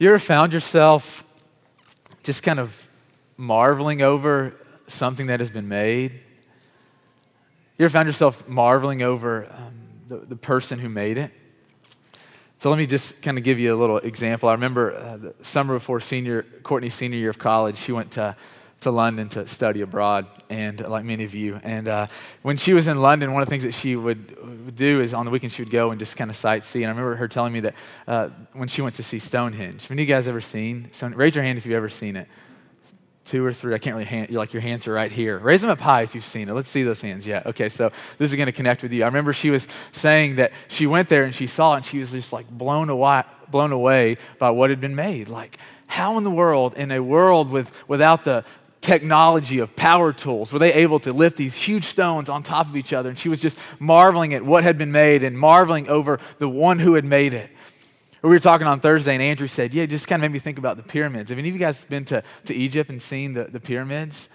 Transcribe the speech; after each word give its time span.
You 0.00 0.10
ever 0.10 0.20
found 0.20 0.52
yourself 0.52 1.24
just 2.22 2.44
kind 2.44 2.60
of 2.60 2.88
marveling 3.36 4.00
over 4.00 4.54
something 4.86 5.26
that 5.26 5.40
has 5.40 5.50
been 5.50 5.66
made? 5.66 6.12
You 7.76 7.84
ever 7.84 7.88
found 7.88 8.06
yourself 8.06 8.46
marveling 8.46 9.02
over 9.02 9.50
um, 9.50 9.74
the, 10.06 10.18
the 10.18 10.36
person 10.36 10.78
who 10.78 10.88
made 10.88 11.18
it? 11.18 11.32
So 12.60 12.70
let 12.70 12.78
me 12.78 12.86
just 12.86 13.22
kind 13.22 13.38
of 13.38 13.42
give 13.42 13.58
you 13.58 13.74
a 13.74 13.78
little 13.78 13.98
example. 13.98 14.48
I 14.48 14.52
remember 14.52 14.94
uh, 14.94 15.16
the 15.16 15.34
summer 15.42 15.74
before 15.74 15.98
senior, 15.98 16.44
Courtney's 16.62 16.94
senior 16.94 17.18
year 17.18 17.30
of 17.30 17.40
college, 17.40 17.76
she 17.76 17.90
went 17.90 18.12
to 18.12 18.36
to 18.80 18.90
London 18.90 19.28
to 19.30 19.46
study 19.48 19.80
abroad, 19.80 20.26
and 20.48 20.80
like 20.88 21.04
many 21.04 21.24
of 21.24 21.34
you. 21.34 21.60
And 21.62 21.88
uh, 21.88 22.06
when 22.42 22.56
she 22.56 22.74
was 22.74 22.86
in 22.86 23.00
London, 23.00 23.32
one 23.32 23.42
of 23.42 23.48
the 23.48 23.50
things 23.50 23.64
that 23.64 23.74
she 23.74 23.96
would, 23.96 24.36
would, 24.64 24.76
do 24.76 25.00
is 25.00 25.14
on 25.14 25.24
the 25.24 25.30
weekend 25.30 25.52
she 25.52 25.62
would 25.62 25.70
go 25.70 25.90
and 25.90 25.98
just 25.98 26.16
kind 26.16 26.30
of 26.30 26.36
sightsee. 26.36 26.76
And 26.76 26.86
I 26.86 26.90
remember 26.90 27.16
her 27.16 27.26
telling 27.26 27.52
me 27.52 27.60
that 27.60 27.74
uh, 28.06 28.28
when 28.52 28.68
she 28.68 28.82
went 28.82 28.94
to 28.96 29.02
see 29.02 29.18
Stonehenge. 29.18 29.82
Have 29.82 29.90
any 29.90 30.02
of 30.02 30.08
you 30.08 30.14
guys 30.14 30.28
ever 30.28 30.40
seen? 30.40 30.88
Stone, 30.92 31.14
raise 31.14 31.34
your 31.34 31.42
hand 31.42 31.58
if 31.58 31.66
you've 31.66 31.74
ever 31.74 31.88
seen 31.88 32.16
it. 32.16 32.28
Two 33.24 33.44
or 33.44 33.52
three. 33.52 33.74
I 33.74 33.78
can't 33.78 33.94
really 33.94 34.06
hand. 34.06 34.30
You're 34.30 34.38
like 34.38 34.52
your 34.52 34.62
hands 34.62 34.86
are 34.86 34.92
right 34.92 35.12
here. 35.12 35.38
Raise 35.38 35.60
them 35.60 35.70
up 35.70 35.80
high 35.80 36.02
if 36.02 36.14
you've 36.14 36.24
seen 36.24 36.48
it. 36.48 36.52
Let's 36.52 36.70
see 36.70 36.82
those 36.82 37.00
hands. 37.00 37.26
Yeah. 37.26 37.42
Okay. 37.44 37.68
So 37.68 37.90
this 38.16 38.30
is 38.30 38.36
going 38.36 38.46
to 38.46 38.52
connect 38.52 38.82
with 38.82 38.92
you. 38.92 39.02
I 39.02 39.06
remember 39.06 39.32
she 39.32 39.50
was 39.50 39.66
saying 39.92 40.36
that 40.36 40.52
she 40.68 40.86
went 40.86 41.08
there 41.08 41.24
and 41.24 41.34
she 41.34 41.46
saw 41.46 41.74
it 41.74 41.78
and 41.78 41.84
she 41.84 41.98
was 41.98 42.12
just 42.12 42.32
like 42.32 42.48
blown 42.48 42.88
away, 42.88 43.24
blown 43.50 43.72
away 43.72 44.16
by 44.38 44.50
what 44.50 44.70
had 44.70 44.80
been 44.80 44.94
made. 44.94 45.28
Like 45.28 45.58
how 45.88 46.16
in 46.16 46.24
the 46.24 46.30
world, 46.30 46.74
in 46.74 46.90
a 46.90 47.00
world 47.00 47.50
with, 47.50 47.88
without 47.88 48.24
the, 48.24 48.44
technology 48.80 49.58
of 49.58 49.74
power 49.76 50.12
tools. 50.12 50.52
Were 50.52 50.58
they 50.58 50.72
able 50.74 51.00
to 51.00 51.12
lift 51.12 51.36
these 51.36 51.56
huge 51.56 51.84
stones 51.84 52.28
on 52.28 52.42
top 52.42 52.68
of 52.68 52.76
each 52.76 52.92
other? 52.92 53.08
And 53.08 53.18
she 53.18 53.28
was 53.28 53.40
just 53.40 53.58
marveling 53.78 54.34
at 54.34 54.44
what 54.44 54.64
had 54.64 54.78
been 54.78 54.92
made 54.92 55.22
and 55.22 55.38
marveling 55.38 55.88
over 55.88 56.20
the 56.38 56.48
one 56.48 56.78
who 56.78 56.94
had 56.94 57.04
made 57.04 57.34
it. 57.34 57.50
We 58.22 58.30
were 58.30 58.40
talking 58.40 58.66
on 58.66 58.80
thursday 58.80 59.14
and 59.14 59.22
andrew 59.22 59.46
said 59.46 59.72
yeah 59.72 59.84
it 59.84 59.90
just 59.90 60.08
kind 60.08 60.20
of 60.20 60.28
made 60.28 60.34
me 60.34 60.40
think 60.40 60.58
about 60.58 60.76
the 60.76 60.82
pyramids. 60.82 61.30
Have 61.30 61.38
any 61.38 61.48
of 61.48 61.54
you 61.54 61.60
guys 61.60 61.84
been 61.84 62.04
to, 62.06 62.22
to 62.46 62.54
egypt 62.54 62.90
and 62.90 63.00
seen 63.00 63.32
the, 63.32 63.44
the 63.44 63.60
pyramids? 63.60 64.28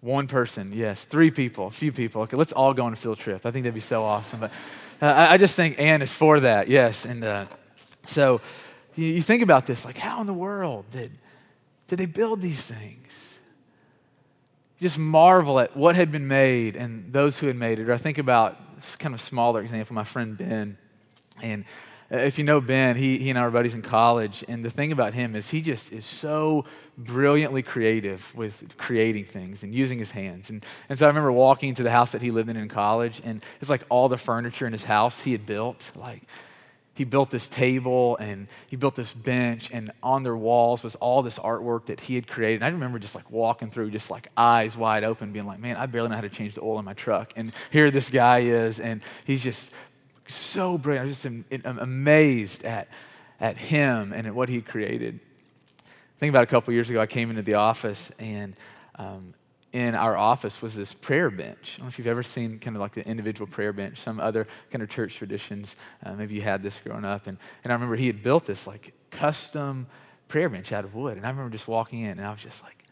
One 0.00 0.26
person 0.26 0.70
yes. 0.72 1.04
Three 1.04 1.30
people 1.30 1.68
a 1.68 1.70
few 1.70 1.92
people. 1.92 2.22
Okay 2.22 2.36
let's 2.36 2.52
all 2.52 2.74
go 2.74 2.84
on 2.84 2.92
a 2.92 2.96
field 2.96 3.18
trip. 3.18 3.46
I 3.46 3.50
think 3.50 3.64
that'd 3.64 3.74
be 3.74 3.80
so 3.80 4.04
awesome 4.04 4.40
but 4.40 4.52
uh, 5.00 5.06
I, 5.06 5.32
I, 5.32 5.36
just 5.38 5.56
think 5.56 5.80
anne 5.80 6.02
is 6.02 6.12
for 6.12 6.40
that 6.40 6.68
yes 6.68 7.06
and 7.06 7.24
uh, 7.24 7.46
so 8.04 8.42
you, 8.96 9.06
you 9.06 9.22
think 9.22 9.42
about 9.42 9.64
this 9.64 9.84
like 9.84 9.96
how 9.96 10.20
in 10.20 10.26
the 10.26 10.34
world 10.34 10.84
did, 10.90 11.12
did 11.88 11.98
they 11.98 12.06
build 12.06 12.42
these 12.42 12.66
things 12.66 13.21
just 14.82 14.98
marvel 14.98 15.60
at 15.60 15.76
what 15.76 15.94
had 15.94 16.10
been 16.10 16.26
made 16.26 16.76
and 16.76 17.12
those 17.12 17.38
who 17.38 17.46
had 17.46 17.56
made 17.56 17.78
it. 17.78 17.88
Or 17.88 17.92
I 17.92 17.96
think 17.96 18.18
about 18.18 18.74
this 18.74 18.96
kind 18.96 19.14
of 19.14 19.20
smaller 19.20 19.62
example, 19.62 19.94
my 19.94 20.04
friend 20.04 20.36
Ben. 20.36 20.76
And 21.40 21.64
uh, 22.12 22.18
if 22.18 22.36
you 22.36 22.44
know 22.44 22.60
Ben, 22.60 22.96
he, 22.96 23.16
he 23.18 23.30
and 23.30 23.40
were 23.40 23.50
buddies 23.50 23.74
in 23.74 23.82
college. 23.82 24.44
And 24.48 24.64
the 24.64 24.70
thing 24.70 24.90
about 24.90 25.14
him 25.14 25.36
is 25.36 25.48
he 25.48 25.62
just 25.62 25.92
is 25.92 26.04
so 26.04 26.64
brilliantly 26.98 27.62
creative 27.62 28.34
with 28.34 28.76
creating 28.76 29.24
things 29.24 29.62
and 29.62 29.72
using 29.72 30.00
his 30.00 30.10
hands. 30.10 30.50
And, 30.50 30.64
and 30.88 30.98
so 30.98 31.06
I 31.06 31.08
remember 31.08 31.30
walking 31.30 31.68
into 31.68 31.84
the 31.84 31.90
house 31.90 32.10
that 32.12 32.20
he 32.20 32.32
lived 32.32 32.50
in 32.50 32.56
in 32.56 32.68
college, 32.68 33.22
and 33.24 33.42
it's 33.60 33.70
like 33.70 33.84
all 33.88 34.08
the 34.08 34.18
furniture 34.18 34.66
in 34.66 34.72
his 34.72 34.84
house 34.84 35.20
he 35.20 35.30
had 35.30 35.46
built. 35.46 35.92
Like, 35.94 36.22
he 36.94 37.04
built 37.04 37.30
this 37.30 37.48
table 37.48 38.16
and 38.18 38.48
he 38.66 38.76
built 38.76 38.94
this 38.94 39.12
bench 39.12 39.70
and 39.72 39.90
on 40.02 40.22
their 40.22 40.36
walls 40.36 40.82
was 40.82 40.94
all 40.96 41.22
this 41.22 41.38
artwork 41.38 41.86
that 41.86 42.00
he 42.00 42.14
had 42.14 42.26
created. 42.26 42.56
And 42.56 42.64
i 42.64 42.68
remember 42.68 42.98
just 42.98 43.14
like 43.14 43.30
walking 43.30 43.70
through 43.70 43.90
just 43.90 44.10
like 44.10 44.28
eyes 44.36 44.76
wide 44.76 45.04
open 45.04 45.32
being 45.32 45.46
like 45.46 45.58
man 45.58 45.76
i 45.76 45.86
barely 45.86 46.08
know 46.08 46.16
how 46.16 46.20
to 46.20 46.28
change 46.28 46.54
the 46.54 46.62
oil 46.62 46.78
in 46.78 46.84
my 46.84 46.94
truck. 46.94 47.32
And 47.36 47.52
here 47.70 47.90
this 47.90 48.10
guy 48.10 48.40
is 48.40 48.78
and 48.78 49.02
he's 49.24 49.42
just 49.42 49.72
so 50.28 50.78
brilliant. 50.78 51.06
I'm 51.06 51.12
just 51.12 51.78
amazed 51.78 52.64
at, 52.64 52.88
at 53.40 53.56
him 53.56 54.12
and 54.12 54.26
at 54.26 54.34
what 54.34 54.48
he 54.48 54.60
created. 54.60 55.18
Think 56.18 56.30
about 56.30 56.44
a 56.44 56.46
couple 56.46 56.72
years 56.72 56.88
ago 56.90 57.00
i 57.00 57.06
came 57.06 57.30
into 57.30 57.42
the 57.42 57.54
office 57.54 58.12
and 58.18 58.54
um, 58.96 59.34
in 59.72 59.94
our 59.94 60.16
office 60.16 60.60
was 60.60 60.74
this 60.74 60.92
prayer 60.92 61.30
bench. 61.30 61.74
I 61.74 61.78
don't 61.78 61.86
know 61.86 61.88
if 61.88 61.98
you've 61.98 62.06
ever 62.06 62.22
seen 62.22 62.58
kind 62.58 62.76
of 62.76 62.80
like 62.80 62.92
the 62.92 63.06
individual 63.06 63.46
prayer 63.46 63.72
bench, 63.72 63.98
some 63.98 64.20
other 64.20 64.46
kind 64.70 64.82
of 64.82 64.90
church 64.90 65.14
traditions. 65.14 65.76
Uh, 66.04 66.12
maybe 66.12 66.34
you 66.34 66.42
had 66.42 66.62
this 66.62 66.78
growing 66.84 67.06
up. 67.06 67.26
And, 67.26 67.38
and 67.64 67.72
I 67.72 67.74
remember 67.74 67.96
he 67.96 68.06
had 68.06 68.22
built 68.22 68.44
this 68.44 68.66
like 68.66 68.92
custom 69.10 69.86
prayer 70.28 70.50
bench 70.50 70.72
out 70.72 70.84
of 70.84 70.94
wood. 70.94 71.16
And 71.16 71.24
I 71.24 71.30
remember 71.30 71.50
just 71.50 71.68
walking 71.68 72.00
in 72.00 72.18
and 72.18 72.24
I 72.26 72.30
was 72.30 72.42
just 72.42 72.62
like, 72.62 72.84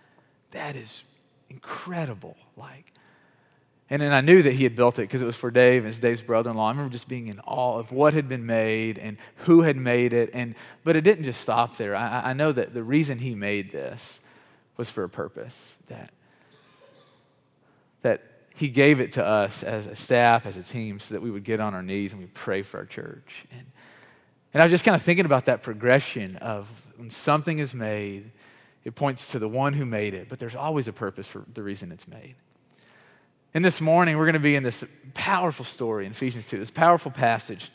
that 0.52 0.74
is 0.74 1.02
incredible. 1.50 2.36
Like, 2.56 2.92
and 3.91 4.00
then 4.00 4.12
I 4.12 4.22
knew 4.22 4.41
that 4.42 4.52
he 4.52 4.62
had 4.62 4.74
built 4.74 4.98
it 4.98 5.02
because 5.02 5.20
it 5.20 5.26
was 5.26 5.36
for 5.36 5.50
Dave 5.50 5.82
and 5.82 5.91
it's 5.91 5.98
Dave's 5.98 6.22
brother-in-law. 6.22 6.66
I 6.66 6.70
remember 6.70 6.92
just 6.92 7.08
being 7.08 7.26
in 7.26 7.41
awe 7.41 7.78
of 7.78 7.92
what 7.92 8.14
had 8.14 8.28
been 8.28 8.47
made 8.47 8.98
and 8.98 9.18
who 9.38 9.62
had 9.62 9.76
made 9.76 10.12
it. 10.14 10.30
And, 10.32 10.54
but 10.84 10.97
it 10.97 11.02
didn't 11.02 11.24
just 11.24 11.41
stop 11.41 11.76
there. 11.76 11.94
I, 11.94 12.30
I 12.30 12.32
know 12.32 12.52
that 12.52 12.72
the 12.72 12.84
reason 12.84 13.18
he 13.18 13.34
made 13.34 13.70
this 13.70 14.20
was 14.76 14.88
for 14.88 15.04
a 15.04 15.08
purpose, 15.08 15.76
that 15.88 16.10
that 18.02 18.22
he 18.54 18.68
gave 18.68 19.00
it 19.00 19.12
to 19.12 19.24
us 19.24 19.62
as 19.62 19.86
a 19.86 19.96
staff, 19.96 20.46
as 20.46 20.56
a 20.56 20.62
team, 20.62 21.00
so 21.00 21.14
that 21.14 21.20
we 21.20 21.30
would 21.30 21.44
get 21.44 21.60
on 21.60 21.74
our 21.74 21.82
knees 21.82 22.12
and 22.12 22.20
we 22.20 22.26
pray 22.28 22.62
for 22.62 22.78
our 22.78 22.84
church. 22.84 23.46
And, 23.50 23.66
and 24.52 24.62
I 24.62 24.66
was 24.66 24.70
just 24.70 24.84
kind 24.84 24.94
of 24.94 25.02
thinking 25.02 25.24
about 25.24 25.46
that 25.46 25.62
progression 25.62 26.36
of 26.36 26.68
when 26.96 27.10
something 27.10 27.58
is 27.58 27.74
made, 27.74 28.32
it 28.84 28.94
points 28.94 29.28
to 29.32 29.38
the 29.38 29.48
one 29.48 29.72
who 29.72 29.86
made 29.86 30.14
it, 30.14 30.28
but 30.28 30.38
there's 30.38 30.56
always 30.56 30.88
a 30.88 30.92
purpose 30.92 31.26
for 31.26 31.44
the 31.54 31.62
reason 31.62 31.92
it's 31.92 32.08
made. 32.08 32.34
And 33.52 33.64
this 33.64 33.80
morning, 33.80 34.16
we're 34.16 34.26
going 34.26 34.34
to 34.34 34.40
be 34.40 34.54
in 34.54 34.62
this 34.62 34.84
powerful 35.14 35.64
story 35.64 36.06
in 36.06 36.12
Ephesians 36.12 36.46
2, 36.46 36.58
this 36.58 36.70
powerful 36.70 37.10
passage. 37.10 37.72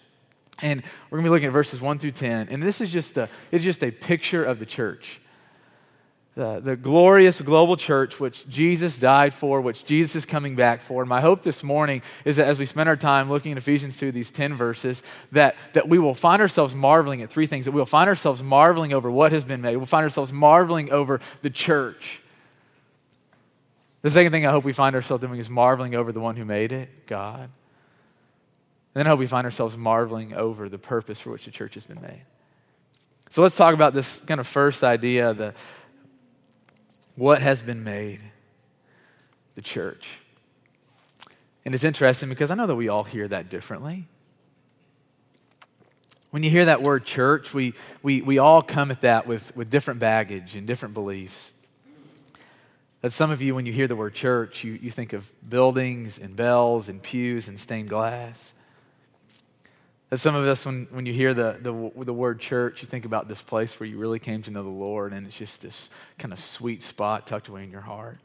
And 0.62 0.82
we're 1.10 1.18
going 1.18 1.26
to 1.26 1.30
be 1.30 1.34
looking 1.34 1.48
at 1.48 1.54
verses 1.54 1.82
1 1.82 2.00
through 2.00 2.12
10. 2.12 2.48
And 2.50 2.64
this 2.64 2.80
is 2.80 2.90
just 2.90 3.18
a, 3.18 3.28
it's 3.52 3.64
just 3.64 3.84
a 3.84 3.92
picture 3.92 4.44
of 4.44 4.60
the 4.60 4.66
church 4.66 5.20
the, 6.36 6.60
the 6.60 6.76
glorious 6.76 7.40
global 7.40 7.78
church 7.78 8.20
which 8.20 8.48
Jesus 8.50 9.00
died 9.00 9.34
for, 9.34 9.62
which 9.62 9.86
Jesus 9.86 10.18
is 10.18 10.26
coming 10.26 10.56
back 10.56 10.82
for. 10.82 11.02
And 11.02 11.10
my 11.10 11.22
hope 11.22 11.44
this 11.44 11.64
morning 11.64 12.02
is 12.26 12.36
that 12.36 12.48
as 12.48 12.60
we 12.60 12.66
spend 12.66 12.90
our 12.90 12.98
time 12.98 13.30
looking 13.30 13.54
at 13.54 13.58
Ephesians 13.58 13.96
2, 13.98 14.12
these 14.12 14.32
10 14.32 14.54
verses, 14.54 15.02
that, 15.32 15.56
that 15.72 15.88
we 15.88 15.98
will 15.98 16.14
find 16.14 16.42
ourselves 16.42 16.76
marveling 16.76 17.22
at 17.22 17.30
three 17.30 17.48
things. 17.48 17.66
That 17.66 17.72
we'll 17.72 17.86
find 17.86 18.10
ourselves 18.10 18.44
marveling 18.44 18.92
over 18.92 19.10
what 19.10 19.32
has 19.32 19.46
been 19.46 19.62
made. 19.62 19.78
We'll 19.78 19.86
find 19.86 20.04
ourselves 20.04 20.34
marveling 20.34 20.92
over 20.92 21.22
the 21.42 21.50
church. 21.50 22.20
The 24.02 24.12
second 24.12 24.34
thing 24.34 24.46
I 24.46 24.52
hope 24.52 24.66
we 24.66 24.74
find 24.74 24.94
ourselves 24.94 25.26
doing 25.26 25.40
is 25.40 25.50
marveling 25.50 25.96
over 25.96 26.12
the 26.12 26.20
one 26.20 26.36
who 26.36 26.44
made 26.44 26.74
it, 26.74 27.08
God. 27.08 27.44
And 27.44 27.50
then 28.94 29.08
I 29.08 29.10
hope 29.10 29.20
we 29.20 29.28
find 29.28 29.46
ourselves 29.46 29.78
marveling 29.78 30.34
over 30.34 30.68
the 30.68 30.78
purpose 30.78 31.20
for 31.20 31.32
which 31.32 31.46
the 31.46 31.52
church 31.52 31.76
has 31.76 31.86
been 31.86 32.02
made. 32.02 32.22
So 33.30 33.42
let's 33.42 33.56
talk 33.56 33.74
about 33.74 33.94
this 33.94 34.20
kind 34.20 34.40
of 34.40 34.48
first 34.48 34.84
idea, 34.84 35.34
the, 35.34 35.54
what 37.16 37.42
has 37.42 37.62
been 37.62 37.84
made? 37.84 38.22
The 39.56 39.62
church. 39.62 40.08
And 41.66 41.74
it's 41.74 41.84
interesting 41.84 42.30
because 42.30 42.52
I 42.52 42.56
know 42.56 42.68
that 42.68 42.76
we 42.76 42.90
all 42.90 43.04
hear 43.04 43.28
that 43.28 43.50
differently. 43.50 44.08
When 46.30 46.44
you 46.44 46.50
hear 46.50 46.66
that 46.66 46.82
word 46.82 47.06
church, 47.06 47.54
we, 47.54 47.74
we, 48.04 48.22
we 48.22 48.38
all 48.38 48.62
come 48.62 48.92
at 48.92 49.02
that 49.02 49.26
with, 49.26 49.56
with 49.56 49.70
different 49.70 50.00
baggage 50.00 50.56
and 50.56 50.68
different 50.68 50.94
beliefs. 50.94 51.52
That 53.02 53.14
some 53.14 53.32
of 53.32 53.42
you, 53.42 53.56
when 53.56 53.66
you 53.66 53.72
hear 53.72 53.88
the 53.88 53.96
word 53.96 54.14
church, 54.14 54.64
you, 54.64 54.74
you 54.74 54.92
think 54.92 55.14
of 55.14 55.32
buildings 55.48 56.20
and 56.20 56.36
bells 56.36 56.90
and 56.90 57.02
pews 57.02 57.48
and 57.48 57.60
stained 57.60 57.88
glass. 57.88 58.54
That 60.10 60.20
some 60.20 60.36
of 60.36 60.46
us, 60.46 60.66
when, 60.66 60.88
when 60.92 61.06
you 61.06 61.14
hear 61.14 61.34
the, 61.34 61.58
the, 61.60 62.04
the 62.04 62.14
word 62.14 62.40
church, 62.40 62.82
you 62.82 62.88
think 62.88 63.06
about 63.06 63.28
this 63.28 63.42
place 63.42 63.80
where 63.80 63.88
you 63.88 63.98
really 63.98 64.20
came 64.20 64.42
to 64.44 64.52
know 64.52 64.62
the 64.62 64.70
Lord, 64.70 65.14
and 65.14 65.26
it's 65.26 65.38
just 65.38 65.62
this 65.62 65.90
kind 66.20 66.32
of 66.32 66.40
sweet 66.40 66.84
spot 66.84 67.26
tucked 67.26 67.48
away 67.48 67.64
in 67.64 67.72
your 67.72 67.82
heart. 67.82 68.18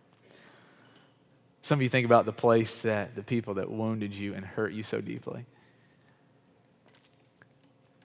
Some 1.63 1.79
of 1.79 1.83
you 1.83 1.89
think 1.89 2.07
about 2.07 2.27
the 2.27 2.33
place 2.33 2.83
that 2.83 3.15
the 3.15 3.23
people 3.23 3.55
that 3.55 3.71
wounded 3.71 4.15
you 4.15 4.35
and 4.35 4.45
hurt 4.45 4.73
you 4.73 4.83
so 4.83 5.01
deeply. 5.01 5.45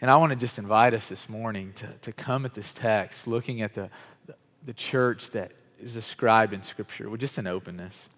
And 0.02 0.12
I 0.12 0.18
want 0.18 0.32
to 0.32 0.36
just 0.36 0.58
invite 0.58 0.94
us 0.94 1.08
this 1.08 1.30
morning 1.30 1.72
to, 1.76 1.88
to 2.02 2.12
come 2.12 2.46
at 2.46 2.54
this 2.54 2.74
text 2.74 3.28
looking 3.28 3.62
at 3.62 3.74
the, 3.74 3.90
the, 4.26 4.36
the 4.66 4.74
church 4.74 5.30
that 5.32 5.52
is 5.82 5.94
described 5.94 6.54
in 6.54 6.64
Scripture 6.64 7.10
with 7.10 7.22
just 7.22 7.38
an 7.38 7.48
openness. 7.48 8.10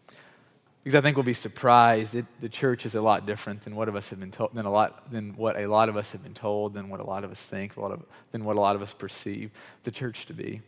Because 0.83 0.97
I 0.97 1.01
think 1.01 1.17
we'll 1.17 1.23
be 1.23 1.33
surprised 1.33 2.13
that 2.13 2.25
the 2.39 2.47
church 2.47 2.85
is 2.85 2.95
a 2.95 3.01
lot 3.01 3.25
different 3.25 3.63
than 3.63 3.75
what 3.75 3.89
of 3.89 3.95
us 3.95 4.09
have 4.09 4.19
been 4.19 4.31
told, 4.31 4.53
than 4.53 4.65
a 4.65 4.71
lot 4.71 5.11
than 5.11 5.35
what 5.35 5.59
a 5.59 5.67
lot 5.67 5.89
of 5.89 5.97
us 5.97 6.11
have 6.13 6.23
been 6.23 6.33
told, 6.33 6.73
than 6.73 6.87
what 6.89 6.99
a 6.99 7.03
lot 7.03 7.23
of 7.23 7.31
us 7.31 7.41
think, 7.41 7.75
a 7.75 7.81
lot 7.81 7.91
of, 7.91 8.03
than 8.31 8.45
what 8.45 8.55
a 8.55 8.59
lot 8.61 8.75
of 8.75 8.81
us 8.81 8.93
perceive 8.93 9.51
the 9.83 9.91
church 9.91 10.25
to 10.27 10.33
be. 10.33 10.61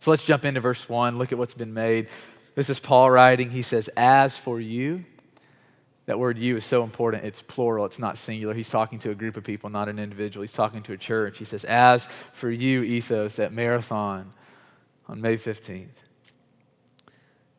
So 0.00 0.10
let's 0.10 0.24
jump 0.24 0.44
into 0.44 0.60
verse 0.60 0.88
one. 0.88 1.16
Look 1.16 1.32
at 1.32 1.38
what's 1.38 1.54
been 1.54 1.72
made. 1.72 2.08
This 2.54 2.68
is 2.68 2.78
Paul 2.78 3.10
writing. 3.10 3.50
He 3.50 3.62
says, 3.62 3.88
"As 3.96 4.36
for 4.36 4.60
you." 4.60 5.04
That 6.08 6.18
word 6.18 6.38
you 6.38 6.56
is 6.56 6.64
so 6.64 6.84
important. 6.84 7.26
It's 7.26 7.42
plural, 7.42 7.84
it's 7.84 7.98
not 7.98 8.16
singular. 8.16 8.54
He's 8.54 8.70
talking 8.70 8.98
to 9.00 9.10
a 9.10 9.14
group 9.14 9.36
of 9.36 9.44
people, 9.44 9.68
not 9.68 9.90
an 9.90 9.98
individual. 9.98 10.40
He's 10.40 10.54
talking 10.54 10.82
to 10.84 10.94
a 10.94 10.96
church. 10.96 11.36
He 11.36 11.44
says, 11.44 11.64
As 11.64 12.06
for 12.32 12.50
you, 12.50 12.82
ethos, 12.82 13.38
at 13.38 13.52
Marathon 13.52 14.32
on 15.06 15.20
May 15.20 15.36
15th, 15.36 15.88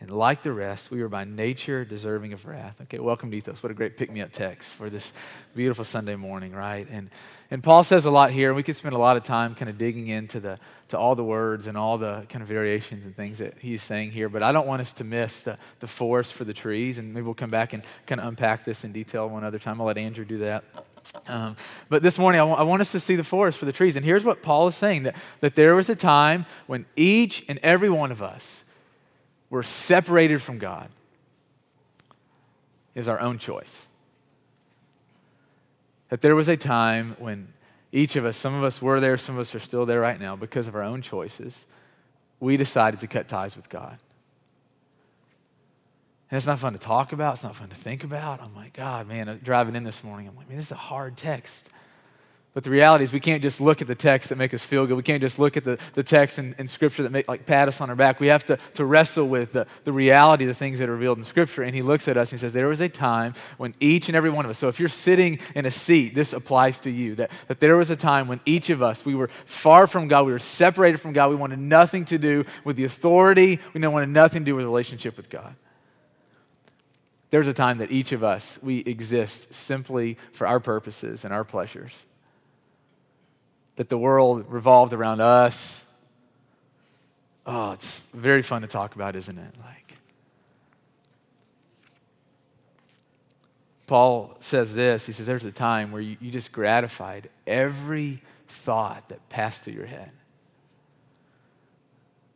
And 0.00 0.12
like 0.12 0.42
the 0.42 0.52
rest, 0.52 0.92
we 0.92 1.02
were 1.02 1.08
by 1.08 1.24
nature 1.24 1.84
deserving 1.84 2.32
of 2.32 2.46
wrath. 2.46 2.80
Okay, 2.82 3.00
welcome 3.00 3.32
to 3.32 3.36
Ethos. 3.36 3.60
What 3.64 3.72
a 3.72 3.74
great 3.74 3.96
pick 3.96 4.12
me 4.12 4.20
up 4.20 4.30
text 4.30 4.74
for 4.74 4.88
this 4.88 5.12
beautiful 5.56 5.84
Sunday 5.84 6.14
morning, 6.14 6.52
right? 6.52 6.86
And, 6.88 7.10
and 7.50 7.64
Paul 7.64 7.82
says 7.82 8.04
a 8.04 8.10
lot 8.10 8.30
here, 8.30 8.50
and 8.50 8.56
we 8.56 8.62
could 8.62 8.76
spend 8.76 8.94
a 8.94 8.98
lot 8.98 9.16
of 9.16 9.24
time 9.24 9.56
kind 9.56 9.68
of 9.68 9.76
digging 9.76 10.06
into 10.06 10.38
the, 10.38 10.56
to 10.88 10.98
all 10.98 11.16
the 11.16 11.24
words 11.24 11.66
and 11.66 11.76
all 11.76 11.98
the 11.98 12.24
kind 12.28 12.42
of 12.42 12.48
variations 12.48 13.04
and 13.04 13.16
things 13.16 13.38
that 13.38 13.58
he's 13.58 13.82
saying 13.82 14.12
here. 14.12 14.28
But 14.28 14.44
I 14.44 14.52
don't 14.52 14.68
want 14.68 14.80
us 14.80 14.92
to 14.94 15.04
miss 15.04 15.40
the, 15.40 15.58
the 15.80 15.88
forest 15.88 16.32
for 16.32 16.44
the 16.44 16.54
trees, 16.54 16.98
and 16.98 17.12
maybe 17.12 17.24
we'll 17.24 17.34
come 17.34 17.50
back 17.50 17.72
and 17.72 17.82
kind 18.06 18.20
of 18.20 18.28
unpack 18.28 18.64
this 18.64 18.84
in 18.84 18.92
detail 18.92 19.28
one 19.28 19.42
other 19.42 19.58
time. 19.58 19.80
I'll 19.80 19.88
let 19.88 19.98
Andrew 19.98 20.24
do 20.24 20.38
that. 20.38 20.62
Um, 21.26 21.56
but 21.88 22.04
this 22.04 22.18
morning, 22.18 22.40
I 22.40 22.44
want, 22.44 22.60
I 22.60 22.62
want 22.62 22.82
us 22.82 22.92
to 22.92 23.00
see 23.00 23.16
the 23.16 23.24
forest 23.24 23.58
for 23.58 23.64
the 23.64 23.72
trees. 23.72 23.96
And 23.96 24.04
here's 24.04 24.24
what 24.24 24.44
Paul 24.44 24.68
is 24.68 24.76
saying 24.76 25.02
that, 25.04 25.16
that 25.40 25.56
there 25.56 25.74
was 25.74 25.90
a 25.90 25.96
time 25.96 26.46
when 26.68 26.86
each 26.94 27.44
and 27.48 27.58
every 27.64 27.90
one 27.90 28.12
of 28.12 28.22
us 28.22 28.62
were 29.50 29.62
separated 29.62 30.42
from 30.42 30.58
God 30.58 30.88
is 32.94 33.08
our 33.08 33.20
own 33.20 33.38
choice. 33.38 33.86
That 36.08 36.20
there 36.20 36.34
was 36.34 36.48
a 36.48 36.56
time 36.56 37.16
when 37.18 37.48
each 37.92 38.16
of 38.16 38.24
us, 38.24 38.36
some 38.36 38.54
of 38.54 38.64
us 38.64 38.82
were 38.82 39.00
there, 39.00 39.16
some 39.16 39.36
of 39.36 39.40
us 39.40 39.54
are 39.54 39.60
still 39.60 39.86
there 39.86 40.00
right 40.00 40.20
now 40.20 40.36
because 40.36 40.68
of 40.68 40.74
our 40.74 40.82
own 40.82 41.02
choices, 41.02 41.64
we 42.40 42.56
decided 42.56 43.00
to 43.00 43.06
cut 43.06 43.28
ties 43.28 43.56
with 43.56 43.68
God. 43.68 43.98
And 46.30 46.36
it's 46.36 46.46
not 46.46 46.58
fun 46.58 46.74
to 46.74 46.78
talk 46.78 47.12
about, 47.12 47.34
it's 47.34 47.44
not 47.44 47.56
fun 47.56 47.70
to 47.70 47.74
think 47.74 48.04
about. 48.04 48.42
I'm 48.42 48.54
like, 48.54 48.74
God, 48.74 49.08
man, 49.08 49.40
driving 49.42 49.74
in 49.76 49.84
this 49.84 50.04
morning, 50.04 50.28
I'm 50.28 50.36
like, 50.36 50.48
man, 50.48 50.58
this 50.58 50.66
is 50.66 50.72
a 50.72 50.76
hard 50.76 51.16
text. 51.16 51.70
But 52.54 52.64
the 52.64 52.70
reality 52.70 53.04
is 53.04 53.12
we 53.12 53.20
can't 53.20 53.42
just 53.42 53.60
look 53.60 53.82
at 53.82 53.86
the 53.86 53.94
text 53.94 54.30
that 54.30 54.38
make 54.38 54.54
us 54.54 54.64
feel 54.64 54.86
good. 54.86 54.96
We 54.96 55.02
can't 55.02 55.20
just 55.22 55.38
look 55.38 55.56
at 55.56 55.64
the, 55.64 55.78
the 55.92 56.02
text 56.02 56.38
in, 56.38 56.54
in 56.58 56.66
Scripture 56.66 57.02
that 57.02 57.12
make 57.12 57.28
like 57.28 57.44
pat 57.44 57.68
us 57.68 57.80
on 57.80 57.90
our 57.90 57.94
back. 57.94 58.20
We 58.20 58.28
have 58.28 58.44
to, 58.46 58.58
to 58.74 58.84
wrestle 58.86 59.28
with 59.28 59.52
the, 59.52 59.66
the 59.84 59.92
reality 59.92 60.44
of 60.44 60.48
the 60.48 60.54
things 60.54 60.78
that 60.78 60.88
are 60.88 60.92
revealed 60.92 61.18
in 61.18 61.24
Scripture. 61.24 61.62
And 61.62 61.74
he 61.74 61.82
looks 61.82 62.08
at 62.08 62.16
us 62.16 62.32
and 62.32 62.40
he 62.40 62.40
says, 62.40 62.54
There 62.54 62.68
was 62.68 62.80
a 62.80 62.88
time 62.88 63.34
when 63.58 63.74
each 63.80 64.08
and 64.08 64.16
every 64.16 64.30
one 64.30 64.46
of 64.46 64.50
us, 64.50 64.58
so 64.58 64.68
if 64.68 64.80
you're 64.80 64.88
sitting 64.88 65.38
in 65.54 65.66
a 65.66 65.70
seat, 65.70 66.14
this 66.14 66.32
applies 66.32 66.80
to 66.80 66.90
you, 66.90 67.14
that, 67.16 67.30
that 67.48 67.60
there 67.60 67.76
was 67.76 67.90
a 67.90 67.96
time 67.96 68.28
when 68.28 68.40
each 68.46 68.70
of 68.70 68.82
us, 68.82 69.04
we 69.04 69.14
were 69.14 69.28
far 69.28 69.86
from 69.86 70.08
God, 70.08 70.24
we 70.24 70.32
were 70.32 70.38
separated 70.38 70.98
from 70.98 71.12
God, 71.12 71.28
we 71.28 71.36
wanted 71.36 71.58
nothing 71.58 72.06
to 72.06 72.18
do 72.18 72.44
with 72.64 72.76
the 72.76 72.84
authority, 72.84 73.60
we 73.74 73.86
wanted 73.86 74.08
nothing 74.08 74.40
to 74.40 74.46
do 74.46 74.56
with 74.56 74.64
relationship 74.64 75.16
with 75.18 75.28
God. 75.28 75.54
There's 77.30 77.46
a 77.46 77.54
time 77.54 77.78
that 77.78 77.92
each 77.92 78.12
of 78.12 78.24
us, 78.24 78.58
we 78.62 78.78
exist 78.78 79.52
simply 79.52 80.16
for 80.32 80.46
our 80.46 80.60
purposes 80.60 81.24
and 81.24 81.34
our 81.34 81.44
pleasures 81.44 82.06
that 83.78 83.88
the 83.88 83.96
world 83.96 84.44
revolved 84.48 84.92
around 84.92 85.20
us. 85.20 85.84
Oh, 87.46 87.70
it's 87.70 88.00
very 88.12 88.42
fun 88.42 88.62
to 88.62 88.66
talk 88.66 88.96
about, 88.96 89.14
isn't 89.14 89.38
it? 89.38 89.54
Like, 89.64 89.94
Paul 93.86 94.36
says 94.40 94.74
this 94.74 95.06
he 95.06 95.12
says, 95.12 95.26
There's 95.26 95.44
a 95.44 95.52
time 95.52 95.92
where 95.92 96.02
you, 96.02 96.16
you 96.20 96.32
just 96.32 96.50
gratified 96.50 97.30
every 97.46 98.20
thought 98.48 99.10
that 99.10 99.26
passed 99.28 99.62
through 99.62 99.74
your 99.74 99.86
head. 99.86 100.10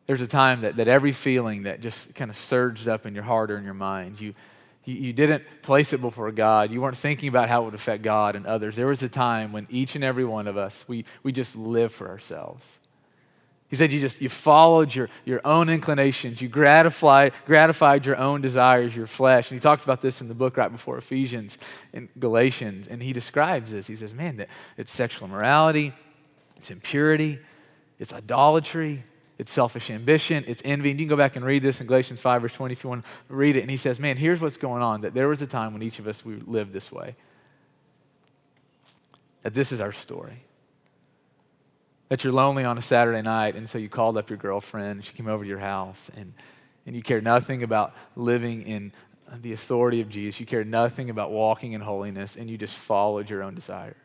There's 0.06 0.22
a 0.22 0.28
time 0.28 0.60
that, 0.60 0.76
that 0.76 0.86
every 0.86 1.12
feeling 1.12 1.64
that 1.64 1.80
just 1.80 2.14
kind 2.14 2.30
of 2.30 2.36
surged 2.36 2.86
up 2.86 3.04
in 3.04 3.16
your 3.16 3.24
heart 3.24 3.50
or 3.50 3.58
in 3.58 3.64
your 3.64 3.74
mind, 3.74 4.20
you, 4.20 4.32
you, 4.84 5.12
didn't 5.12 5.44
place 5.62 5.92
it 5.92 6.00
before 6.00 6.30
God. 6.32 6.70
You 6.72 6.80
weren't 6.80 6.96
thinking 6.96 7.28
about 7.28 7.48
how 7.48 7.62
it 7.62 7.64
would 7.66 7.74
affect 7.74 8.02
God 8.02 8.34
and 8.34 8.46
others. 8.46 8.74
There 8.74 8.88
was 8.88 9.02
a 9.02 9.08
time 9.08 9.52
when 9.52 9.66
each 9.70 9.94
and 9.94 10.02
every 10.02 10.24
one 10.24 10.48
of 10.48 10.56
us, 10.56 10.84
we, 10.88 11.04
we 11.22 11.30
just 11.30 11.54
live 11.54 11.92
for 11.92 12.08
ourselves. 12.08 12.78
He 13.68 13.76
said 13.76 13.90
you 13.90 14.00
just 14.00 14.20
you 14.20 14.28
followed 14.28 14.94
your, 14.94 15.08
your 15.24 15.40
own 15.46 15.70
inclinations. 15.70 16.42
You 16.42 16.48
gratified, 16.48 17.32
gratified 17.46 18.04
your 18.04 18.16
own 18.16 18.42
desires, 18.42 18.94
your 18.94 19.06
flesh. 19.06 19.50
And 19.50 19.58
he 19.58 19.62
talks 19.62 19.82
about 19.82 20.02
this 20.02 20.20
in 20.20 20.28
the 20.28 20.34
book 20.34 20.58
right 20.58 20.70
before 20.70 20.98
Ephesians 20.98 21.56
and 21.94 22.08
Galatians. 22.18 22.86
And 22.86 23.02
he 23.02 23.14
describes 23.14 23.72
this. 23.72 23.86
He 23.86 23.96
says, 23.96 24.12
man, 24.12 24.36
that 24.38 24.48
it's 24.76 24.92
sexual 24.92 25.26
immorality, 25.26 25.94
it's 26.56 26.70
impurity, 26.70 27.38
it's 27.98 28.12
idolatry, 28.12 29.04
it's 29.38 29.50
selfish 29.50 29.90
ambition, 29.90 30.44
it's 30.46 30.62
envy. 30.64 30.90
And 30.90 31.00
you 31.00 31.06
can 31.06 31.10
go 31.10 31.16
back 31.16 31.36
and 31.36 31.44
read 31.44 31.62
this 31.62 31.80
in 31.80 31.86
Galatians 31.86 32.20
5, 32.20 32.42
verse 32.42 32.52
20, 32.52 32.72
if 32.72 32.84
you 32.84 32.90
want 32.90 33.04
to 33.04 33.34
read 33.34 33.56
it. 33.56 33.62
And 33.62 33.70
he 33.70 33.76
says, 33.76 33.98
Man, 33.98 34.16
here's 34.16 34.40
what's 34.40 34.56
going 34.56 34.82
on 34.82 35.00
that 35.02 35.14
there 35.14 35.28
was 35.28 35.42
a 35.42 35.46
time 35.46 35.72
when 35.72 35.82
each 35.82 35.98
of 35.98 36.06
us 36.06 36.24
we 36.24 36.36
lived 36.46 36.72
this 36.72 36.92
way. 36.92 37.16
That 39.42 39.54
this 39.54 39.72
is 39.72 39.80
our 39.80 39.92
story. 39.92 40.44
That 42.08 42.24
you're 42.24 42.32
lonely 42.32 42.64
on 42.64 42.76
a 42.76 42.82
Saturday 42.82 43.22
night, 43.22 43.56
and 43.56 43.68
so 43.68 43.78
you 43.78 43.88
called 43.88 44.16
up 44.16 44.28
your 44.28 44.36
girlfriend, 44.36 45.04
she 45.04 45.14
came 45.14 45.28
over 45.28 45.44
to 45.44 45.48
your 45.48 45.58
house, 45.58 46.10
and, 46.16 46.34
and 46.86 46.94
you 46.94 47.02
cared 47.02 47.24
nothing 47.24 47.62
about 47.62 47.94
living 48.16 48.62
in 48.62 48.92
the 49.40 49.54
authority 49.54 50.02
of 50.02 50.10
Jesus. 50.10 50.38
You 50.38 50.46
cared 50.46 50.68
nothing 50.68 51.08
about 51.08 51.30
walking 51.30 51.72
in 51.72 51.80
holiness, 51.80 52.36
and 52.36 52.50
you 52.50 52.58
just 52.58 52.74
followed 52.74 53.30
your 53.30 53.42
own 53.42 53.54
desires. 53.54 53.96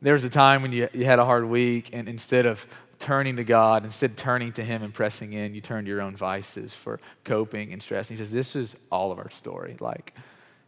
There 0.00 0.14
was 0.14 0.24
a 0.24 0.30
time 0.30 0.62
when 0.62 0.72
you, 0.72 0.88
you 0.92 1.04
had 1.04 1.18
a 1.18 1.24
hard 1.24 1.44
week, 1.44 1.90
and 1.92 2.08
instead 2.08 2.46
of 2.46 2.66
turning 2.98 3.36
to 3.36 3.44
God, 3.44 3.84
instead 3.84 4.10
of 4.10 4.16
turning 4.16 4.52
to 4.52 4.64
Him 4.64 4.82
and 4.82 4.92
pressing 4.92 5.32
in, 5.32 5.54
you 5.54 5.60
turn 5.60 5.84
to 5.84 5.90
your 5.90 6.00
own 6.00 6.16
vices 6.16 6.72
for 6.72 7.00
coping 7.24 7.72
and 7.72 7.82
stress. 7.82 8.10
And 8.10 8.18
he 8.18 8.24
says, 8.24 8.30
This 8.30 8.56
is 8.56 8.76
all 8.90 9.12
of 9.12 9.18
our 9.18 9.30
story. 9.30 9.76
Like, 9.80 10.14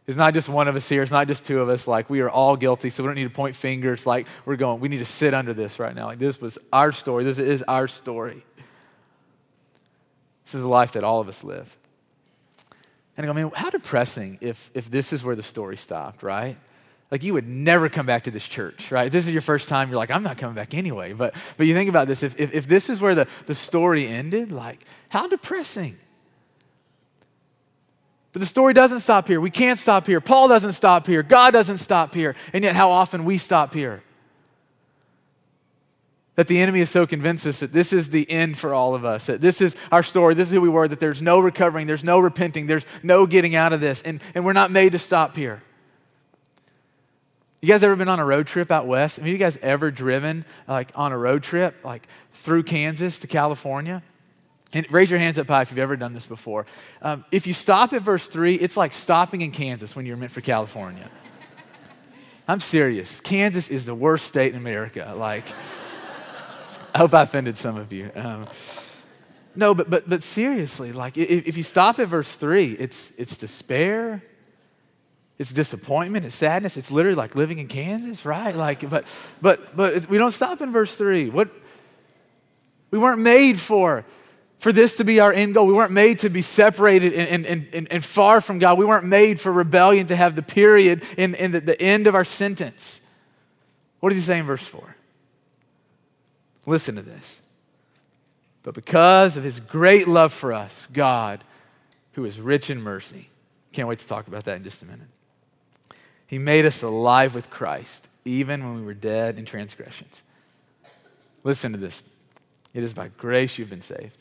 it's 0.05 0.17
not 0.17 0.33
just 0.33 0.47
one 0.47 0.67
of 0.67 0.75
us 0.75 0.87
here, 0.87 1.03
it's 1.03 1.11
not 1.11 1.27
just 1.27 1.45
two 1.45 1.59
of 1.59 1.67
us. 1.67 1.87
Like, 1.87 2.09
we 2.09 2.21
are 2.21 2.29
all 2.29 2.55
guilty, 2.55 2.89
so 2.89 3.03
we 3.03 3.07
don't 3.07 3.15
need 3.15 3.23
to 3.23 3.29
point 3.29 3.55
fingers. 3.55 4.05
Like, 4.05 4.27
we're 4.45 4.55
going, 4.55 4.79
we 4.79 4.87
need 4.87 4.99
to 4.99 5.05
sit 5.05 5.33
under 5.33 5.53
this 5.53 5.79
right 5.79 5.93
now. 5.93 6.05
Like, 6.05 6.19
this 6.19 6.39
was 6.39 6.57
our 6.71 6.91
story. 6.91 7.23
This 7.25 7.39
is 7.39 7.63
our 7.67 7.87
story. 7.87 8.43
This 10.45 10.55
is 10.55 10.63
a 10.63 10.67
life 10.67 10.93
that 10.93 11.03
all 11.03 11.19
of 11.19 11.27
us 11.27 11.43
live. 11.43 11.75
And 13.17 13.25
I 13.25 13.27
go, 13.27 13.33
man, 13.33 13.51
how 13.53 13.69
depressing 13.69 14.37
if, 14.39 14.71
if 14.73 14.89
this 14.89 15.11
is 15.11 15.23
where 15.23 15.35
the 15.35 15.43
story 15.43 15.75
stopped, 15.75 16.23
right? 16.23 16.55
Like 17.09 17.23
you 17.23 17.33
would 17.33 17.47
never 17.47 17.87
come 17.87 18.05
back 18.05 18.23
to 18.23 18.31
this 18.31 18.45
church, 18.45 18.91
right? 18.91 19.07
If 19.07 19.13
this 19.13 19.27
is 19.27 19.33
your 19.33 19.41
first 19.41 19.69
time, 19.69 19.89
you're 19.89 19.97
like, 19.97 20.11
I'm 20.11 20.23
not 20.23 20.37
coming 20.37 20.55
back 20.55 20.73
anyway. 20.73 21.13
But, 21.13 21.35
but 21.55 21.65
you 21.65 21.73
think 21.73 21.89
about 21.89 22.07
this 22.07 22.21
if, 22.21 22.37
if, 22.39 22.53
if 22.53 22.67
this 22.67 22.89
is 22.89 22.99
where 22.99 23.15
the, 23.15 23.27
the 23.45 23.55
story 23.55 24.07
ended, 24.07 24.51
like, 24.51 24.85
how 25.09 25.27
depressing. 25.27 25.97
But 28.33 28.41
the 28.41 28.45
story 28.45 28.73
doesn't 28.73 28.99
stop 28.99 29.27
here. 29.27 29.39
We 29.39 29.49
can't 29.49 29.79
stop 29.79 30.05
here. 30.05 30.19
Paul 30.19 30.49
doesn't 30.49 30.73
stop 30.73 31.07
here. 31.07 31.23
God 31.23 31.53
doesn't 31.53 31.77
stop 31.77 32.13
here. 32.13 32.35
And 32.51 32.63
yet, 32.63 32.75
how 32.75 32.91
often 32.91 33.23
we 33.23 33.37
stop 33.37 33.73
here. 33.73 34.03
That 36.35 36.47
the 36.47 36.59
enemy 36.59 36.81
is 36.81 36.91
so 36.91 37.07
convinced 37.07 37.47
us 37.47 37.61
that 37.61 37.73
this 37.73 37.91
is 37.93 38.09
the 38.09 38.29
end 38.29 38.59
for 38.59 38.73
all 38.73 38.93
of 38.93 39.05
us, 39.05 39.25
that 39.25 39.41
this 39.41 39.59
is 39.59 39.75
our 39.91 40.03
story, 40.03 40.35
this 40.35 40.49
is 40.49 40.53
who 40.53 40.61
we 40.61 40.69
were, 40.69 40.87
that 40.87 40.99
there's 40.99 41.19
no 41.19 41.39
recovering, 41.39 41.87
there's 41.87 42.03
no 42.03 42.19
repenting, 42.19 42.67
there's 42.67 42.85
no 43.01 43.25
getting 43.25 43.55
out 43.55 43.73
of 43.73 43.81
this. 43.81 44.03
And, 44.03 44.21
and 44.35 44.45
we're 44.45 44.53
not 44.53 44.69
made 44.69 44.91
to 44.91 44.99
stop 44.99 45.35
here. 45.35 45.63
You 47.59 47.69
guys 47.69 47.81
ever 47.81 47.95
been 47.95 48.09
on 48.09 48.19
a 48.19 48.25
road 48.25 48.45
trip 48.45 48.71
out 48.71 48.85
west? 48.85 49.17
Have 49.17 49.25
you 49.25 49.37
guys 49.37 49.57
ever 49.63 49.89
driven 49.89 50.45
like 50.67 50.91
on 50.93 51.11
a 51.11 51.17
road 51.17 51.41
trip 51.41 51.75
like 51.83 52.07
through 52.33 52.63
Kansas 52.63 53.19
to 53.19 53.27
California? 53.27 54.03
And 54.73 54.85
raise 54.91 55.09
your 55.09 55.19
hands 55.19 55.39
up 55.39 55.47
high 55.47 55.61
if 55.61 55.71
you've 55.71 55.79
ever 55.79 55.95
done 55.95 56.13
this 56.13 56.27
before. 56.27 56.67
Um, 57.01 57.25
if 57.31 57.47
you 57.47 57.53
stop 57.53 57.93
at 57.93 58.03
verse 58.03 58.27
three, 58.27 58.55
it's 58.55 58.77
like 58.77 58.93
stopping 58.93 59.41
in 59.41 59.51
Kansas 59.51 59.95
when 59.95 60.05
you're 60.05 60.17
meant 60.17 60.31
for 60.31 60.41
California. 60.41 61.09
I'm 62.47 62.59
serious. 62.59 63.19
Kansas 63.21 63.69
is 63.69 63.87
the 63.87 63.95
worst 63.95 64.27
state 64.27 64.53
in 64.53 64.59
America. 64.59 65.13
Like, 65.17 65.45
I 66.93 66.99
hope 66.99 67.13
I 67.15 67.23
offended 67.23 67.57
some 67.57 67.77
of 67.77 67.91
you. 67.91 68.11
Um, 68.13 68.45
no, 69.55 69.73
but, 69.73 69.89
but, 69.89 70.07
but 70.07 70.21
seriously, 70.21 70.91
like 70.91 71.17
if, 71.17 71.47
if 71.47 71.57
you 71.57 71.63
stop 71.63 71.97
at 71.97 72.07
verse 72.07 72.35
three, 72.35 72.73
it's, 72.73 73.11
it's 73.17 73.35
despair, 73.35 74.21
it's 75.39 75.53
disappointment, 75.53 76.25
it's 76.25 76.35
sadness. 76.35 76.77
It's 76.77 76.91
literally 76.91 77.15
like 77.15 77.35
living 77.35 77.59
in 77.59 77.67
Kansas, 77.67 78.25
right? 78.25 78.55
Like, 78.55 78.89
but, 78.89 79.05
but, 79.41 79.75
but 79.75 80.09
we 80.09 80.17
don't 80.17 80.31
stop 80.31 80.61
in 80.61 80.71
verse 80.71 80.95
three. 80.95 81.29
What 81.29 81.49
we 82.89 82.97
weren't 82.97 83.19
made 83.19 83.59
for, 83.59 84.03
for 84.57 84.71
this 84.71 84.97
to 84.97 85.03
be 85.03 85.19
our 85.19 85.31
end 85.31 85.53
goal. 85.53 85.67
We 85.67 85.73
weren't 85.73 85.91
made 85.91 86.19
to 86.19 86.29
be 86.29 86.41
separated 86.41 87.13
and, 87.13 87.45
and, 87.45 87.67
and, 87.71 87.87
and 87.91 88.03
far 88.03 88.41
from 88.41 88.57
God. 88.57 88.79
We 88.79 88.85
weren't 88.85 89.05
made 89.05 89.39
for 89.39 89.51
rebellion 89.51 90.07
to 90.07 90.15
have 90.15 90.35
the 90.35 90.41
period 90.41 91.03
in, 91.17 91.35
in 91.35 91.51
the, 91.51 91.59
the 91.59 91.79
end 91.79 92.07
of 92.07 92.15
our 92.15 92.25
sentence. 92.25 92.99
What 93.99 94.09
does 94.09 94.17
he 94.17 94.23
say 94.23 94.39
in 94.39 94.45
verse 94.45 94.63
four? 94.65 94.95
Listen 96.65 96.95
to 96.95 97.01
this. 97.01 97.41
But 98.63 98.73
because 98.73 99.37
of 99.37 99.43
his 99.43 99.59
great 99.59 100.07
love 100.07 100.33
for 100.33 100.51
us, 100.51 100.87
God, 100.91 101.43
who 102.13 102.25
is 102.25 102.41
rich 102.41 102.69
in 102.69 102.81
mercy, 102.81 103.29
can't 103.71 103.87
wait 103.87 103.99
to 103.99 104.07
talk 104.07 104.27
about 104.27 104.45
that 104.45 104.57
in 104.57 104.63
just 104.63 104.81
a 104.81 104.85
minute. 104.85 105.07
He 106.27 106.37
made 106.37 106.65
us 106.65 106.83
alive 106.83 107.33
with 107.33 107.49
Christ, 107.49 108.07
even 108.25 108.63
when 108.63 108.75
we 108.75 108.81
were 108.81 108.93
dead 108.93 109.37
in 109.37 109.45
transgressions. 109.45 110.21
Listen 111.43 111.71
to 111.71 111.77
this. 111.77 112.03
It 112.73 112.83
is 112.83 112.93
by 112.93 113.07
grace 113.17 113.57
you've 113.57 113.69
been 113.69 113.81
saved. 113.81 114.17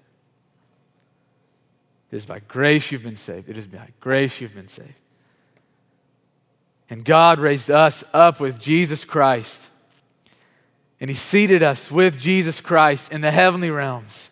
It 2.11 2.17
is 2.17 2.25
by 2.25 2.39
grace 2.39 2.93
you've 2.93 3.03
been 3.03 3.17
saved. 3.17 3.49
It 3.49 3.59
is 3.59 3.67
by 3.67 3.89
grace 4.01 4.41
you've 4.41 4.55
been 4.55 4.69
saved. 4.69 4.95
And 6.89 7.05
God 7.05 7.41
raised 7.41 7.71
us 7.71 8.05
up 8.13 8.39
with 8.39 8.61
Jesus 8.61 9.05
Christ. 9.05 9.67
And 11.01 11.11
He 11.11 11.17
seated 11.17 11.65
us 11.65 11.91
with 11.91 12.17
Jesus 12.17 12.61
Christ 12.61 13.13
in 13.13 13.21
the 13.21 13.33
heavenly 13.33 13.71
realms 13.71 14.31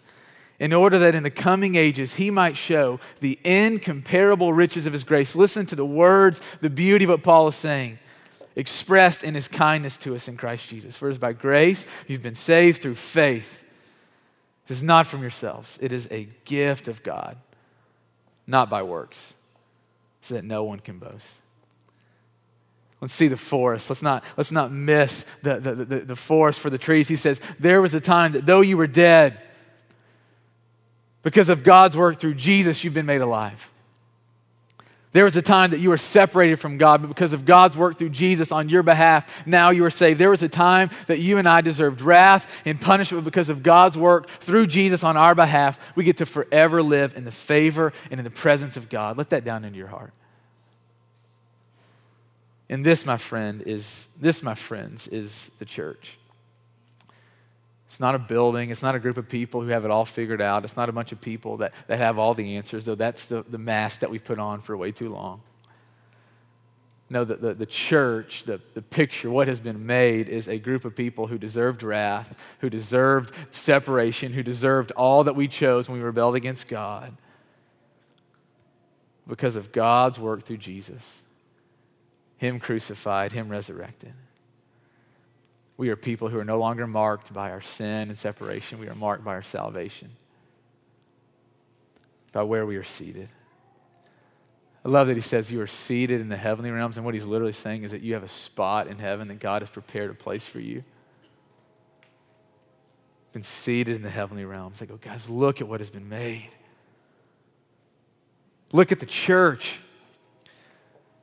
in 0.58 0.72
order 0.72 0.98
that 1.00 1.14
in 1.14 1.22
the 1.22 1.30
coming 1.30 1.74
ages 1.74 2.14
he 2.14 2.30
might 2.30 2.56
show 2.56 3.00
the 3.20 3.38
incomparable 3.44 4.52
riches 4.52 4.86
of 4.86 4.92
his 4.92 5.04
grace. 5.04 5.34
Listen 5.34 5.66
to 5.66 5.76
the 5.76 5.86
words, 5.86 6.40
the 6.60 6.70
beauty 6.70 7.04
of 7.04 7.10
what 7.10 7.22
Paul 7.22 7.48
is 7.48 7.56
saying, 7.56 7.98
expressed 8.56 9.24
in 9.24 9.34
his 9.34 9.48
kindness 9.48 9.96
to 9.98 10.14
us 10.14 10.28
in 10.28 10.36
Christ 10.36 10.68
Jesus. 10.68 10.96
For 10.96 11.08
it 11.08 11.12
is 11.12 11.18
by 11.18 11.32
grace 11.32 11.86
you've 12.06 12.22
been 12.22 12.34
saved 12.34 12.82
through 12.82 12.94
faith. 12.94 13.64
This 14.66 14.78
is 14.78 14.82
not 14.82 15.06
from 15.06 15.20
yourselves, 15.20 15.78
it 15.82 15.92
is 15.92 16.08
a 16.10 16.28
gift 16.44 16.88
of 16.88 17.02
God, 17.02 17.36
not 18.46 18.70
by 18.70 18.82
works, 18.82 19.34
so 20.22 20.34
that 20.34 20.44
no 20.44 20.64
one 20.64 20.78
can 20.78 20.98
boast. 20.98 21.26
Let's 23.00 23.12
see 23.12 23.28
the 23.28 23.36
forest. 23.36 23.90
Let's 23.90 24.02
not, 24.02 24.24
let's 24.38 24.50
not 24.50 24.72
miss 24.72 25.26
the, 25.42 25.60
the, 25.60 25.74
the, 25.74 25.98
the 26.00 26.16
forest 26.16 26.58
for 26.58 26.70
the 26.70 26.78
trees. 26.78 27.06
He 27.06 27.16
says, 27.16 27.38
There 27.60 27.82
was 27.82 27.92
a 27.92 28.00
time 28.00 28.32
that 28.32 28.46
though 28.46 28.62
you 28.62 28.78
were 28.78 28.86
dead, 28.86 29.38
because 31.24 31.48
of 31.48 31.64
God's 31.64 31.96
work 31.96 32.20
through 32.20 32.34
Jesus, 32.34 32.84
you've 32.84 32.94
been 32.94 33.06
made 33.06 33.22
alive. 33.22 33.70
There 35.12 35.24
was 35.24 35.36
a 35.36 35.42
time 35.42 35.70
that 35.70 35.78
you 35.78 35.90
were 35.90 35.96
separated 35.96 36.56
from 36.56 36.76
God, 36.76 37.00
but 37.00 37.06
because 37.06 37.32
of 37.32 37.44
God's 37.44 37.76
work 37.76 37.98
through 37.98 38.10
Jesus 38.10 38.50
on 38.50 38.68
your 38.68 38.82
behalf, 38.82 39.46
now 39.46 39.70
you 39.70 39.84
are 39.84 39.90
saved. 39.90 40.18
There 40.18 40.30
was 40.30 40.42
a 40.42 40.48
time 40.48 40.90
that 41.06 41.20
you 41.20 41.38
and 41.38 41.48
I 41.48 41.60
deserved 41.60 42.00
wrath 42.00 42.62
and 42.64 42.80
punishment, 42.80 43.24
but 43.24 43.30
because 43.30 43.48
of 43.48 43.62
God's 43.62 43.96
work 43.96 44.28
through 44.28 44.66
Jesus 44.66 45.04
on 45.04 45.16
our 45.16 45.36
behalf, 45.36 45.78
we 45.94 46.02
get 46.02 46.16
to 46.16 46.26
forever 46.26 46.82
live 46.82 47.16
in 47.16 47.24
the 47.24 47.30
favor 47.30 47.92
and 48.10 48.18
in 48.18 48.24
the 48.24 48.30
presence 48.30 48.76
of 48.76 48.88
God. 48.88 49.16
Let 49.16 49.30
that 49.30 49.44
down 49.44 49.64
into 49.64 49.78
your 49.78 49.86
heart. 49.86 50.12
And 52.68 52.84
this, 52.84 53.06
my 53.06 53.16
friend, 53.16 53.62
is 53.62 54.08
this, 54.20 54.42
my 54.42 54.54
friends, 54.54 55.06
is 55.06 55.48
the 55.60 55.64
church. 55.64 56.18
It's 57.94 58.00
not 58.00 58.16
a 58.16 58.18
building. 58.18 58.70
It's 58.70 58.82
not 58.82 58.96
a 58.96 58.98
group 58.98 59.18
of 59.18 59.28
people 59.28 59.62
who 59.62 59.68
have 59.68 59.84
it 59.84 59.90
all 59.92 60.04
figured 60.04 60.42
out. 60.42 60.64
It's 60.64 60.76
not 60.76 60.88
a 60.88 60.92
bunch 60.92 61.12
of 61.12 61.20
people 61.20 61.58
that, 61.58 61.72
that 61.86 61.98
have 61.98 62.18
all 62.18 62.34
the 62.34 62.56
answers, 62.56 62.86
though 62.86 62.96
that's 62.96 63.26
the, 63.26 63.44
the 63.48 63.56
mask 63.56 64.00
that 64.00 64.10
we've 64.10 64.24
put 64.24 64.40
on 64.40 64.62
for 64.62 64.76
way 64.76 64.90
too 64.90 65.10
long. 65.10 65.42
No, 67.08 67.22
the, 67.22 67.36
the, 67.36 67.54
the 67.54 67.66
church, 67.66 68.42
the, 68.46 68.60
the 68.74 68.82
picture, 68.82 69.30
what 69.30 69.46
has 69.46 69.60
been 69.60 69.86
made 69.86 70.28
is 70.28 70.48
a 70.48 70.58
group 70.58 70.84
of 70.84 70.96
people 70.96 71.28
who 71.28 71.38
deserved 71.38 71.84
wrath, 71.84 72.36
who 72.58 72.68
deserved 72.68 73.32
separation, 73.54 74.32
who 74.32 74.42
deserved 74.42 74.90
all 74.96 75.22
that 75.22 75.36
we 75.36 75.46
chose 75.46 75.88
when 75.88 75.96
we 75.96 76.04
rebelled 76.04 76.34
against 76.34 76.66
God 76.66 77.16
because 79.28 79.54
of 79.54 79.70
God's 79.70 80.18
work 80.18 80.42
through 80.42 80.56
Jesus, 80.56 81.22
Him 82.38 82.58
crucified, 82.58 83.30
Him 83.30 83.48
resurrected. 83.48 84.14
We 85.76 85.88
are 85.88 85.96
people 85.96 86.28
who 86.28 86.38
are 86.38 86.44
no 86.44 86.58
longer 86.58 86.86
marked 86.86 87.32
by 87.32 87.50
our 87.50 87.60
sin 87.60 88.08
and 88.08 88.16
separation. 88.16 88.78
We 88.78 88.88
are 88.88 88.94
marked 88.94 89.24
by 89.24 89.34
our 89.34 89.42
salvation, 89.42 90.10
by 92.32 92.44
where 92.44 92.64
we 92.64 92.76
are 92.76 92.84
seated. 92.84 93.28
I 94.84 94.88
love 94.90 95.08
that 95.08 95.14
he 95.14 95.22
says 95.22 95.50
you 95.50 95.60
are 95.62 95.66
seated 95.66 96.20
in 96.20 96.28
the 96.28 96.36
heavenly 96.36 96.70
realms. 96.70 96.96
And 96.96 97.04
what 97.04 97.14
he's 97.14 97.24
literally 97.24 97.54
saying 97.54 97.84
is 97.84 97.90
that 97.92 98.02
you 98.02 98.14
have 98.14 98.22
a 98.22 98.28
spot 98.28 98.86
in 98.86 98.98
heaven 98.98 99.28
that 99.28 99.40
God 99.40 99.62
has 99.62 99.70
prepared 99.70 100.10
a 100.10 100.14
place 100.14 100.46
for 100.46 100.60
you. 100.60 100.84
Been 103.32 103.42
seated 103.42 103.96
in 103.96 104.02
the 104.02 104.10
heavenly 104.10 104.44
realms. 104.44 104.82
I 104.82 104.84
go, 104.84 104.96
guys, 104.96 105.28
look 105.28 105.60
at 105.60 105.66
what 105.66 105.80
has 105.80 105.90
been 105.90 106.08
made. 106.08 106.50
Look 108.72 108.92
at 108.92 109.00
the 109.00 109.06
church. 109.06 109.80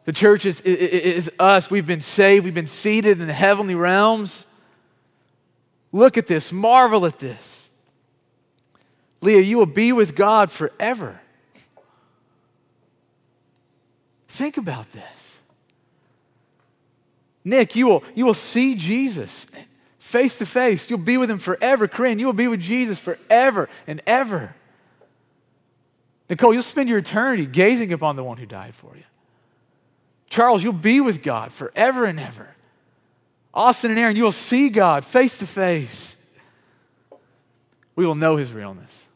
The 0.06 0.14
church 0.14 0.46
is, 0.46 0.62
is, 0.62 1.28
is, 1.28 1.32
us. 1.40 1.70
We've 1.70 1.86
been 1.86 2.02
saved. 2.02 2.46
We've 2.46 2.54
been 2.54 2.68
seated 2.68 3.22
in 3.22 3.28
the 3.28 3.34
heavenly 3.34 3.76
realms. 3.76 4.46
Look 5.92 6.18
at 6.18 6.28
this. 6.28 6.52
Marvel 6.52 7.06
at 7.06 7.20
this. 7.20 7.70
Leah, 9.22 9.42
you 9.42 9.58
will 9.58 9.68
be 9.68 9.94
with 9.94 10.16
God 10.16 10.52
forever. 10.52 11.22
Think 14.28 14.58
about 14.58 14.92
this. 14.92 15.38
Nick, 17.44 17.76
you 17.76 17.88
will, 17.88 18.04
you 18.16 18.26
will 18.26 18.34
see 18.34 18.76
Jesus 18.76 19.46
face 20.00 20.38
to 20.40 20.46
face. 20.46 20.90
You'll 20.90 21.00
be 21.00 21.18
with 21.18 21.30
him 21.30 21.38
forever. 21.38 21.88
Corinne, 21.88 22.20
you 22.20 22.26
will 22.26 22.34
be 22.34 22.48
with 22.48 22.60
Jesus 22.60 23.00
forever 23.00 23.70
and 23.88 24.02
ever. 24.08 24.56
Nicole, 26.30 26.54
you'll 26.54 26.64
spend 26.64 26.90
your 26.90 27.00
eternity 27.00 27.46
gazing 27.46 27.94
upon 27.94 28.16
the 28.16 28.24
one 28.24 28.38
who 28.38 28.46
died 28.46 28.74
for 28.74 28.96
you. 28.96 29.04
Charles, 30.32 30.64
you'll 30.64 30.72
be 30.72 31.02
with 31.02 31.22
God 31.22 31.52
forever 31.52 32.06
and 32.06 32.18
ever. 32.18 32.48
Austin 33.54 33.92
and 33.92 34.00
Aaron, 34.00 34.16
you 34.16 34.24
will 34.24 34.32
see 34.32 34.70
God 34.70 35.04
face 35.04 35.38
to 35.40 35.46
face. 35.46 36.16
We 37.98 38.06
will 38.06 38.16
know 38.16 38.38
his 38.38 38.54
realness. 38.54 39.08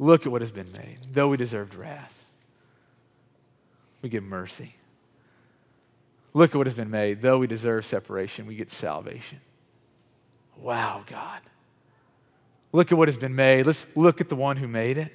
Look 0.00 0.26
at 0.26 0.32
what 0.32 0.42
has 0.42 0.50
been 0.50 0.70
made. 0.72 0.98
Though 1.12 1.28
we 1.28 1.36
deserved 1.36 1.76
wrath, 1.76 2.24
we 4.02 4.08
get 4.08 4.24
mercy. 4.24 4.74
Look 6.32 6.50
at 6.50 6.56
what 6.56 6.66
has 6.66 6.74
been 6.74 6.90
made. 6.90 7.22
Though 7.22 7.38
we 7.38 7.46
deserve 7.46 7.86
separation, 7.86 8.46
we 8.46 8.56
get 8.56 8.72
salvation. 8.72 9.40
Wow, 10.56 11.04
God. 11.06 11.40
Look 12.72 12.90
at 12.90 12.98
what 12.98 13.06
has 13.06 13.16
been 13.16 13.36
made. 13.36 13.64
Let's 13.64 13.96
look 13.96 14.20
at 14.20 14.28
the 14.28 14.34
one 14.34 14.56
who 14.56 14.66
made 14.66 14.98
it. 14.98 15.12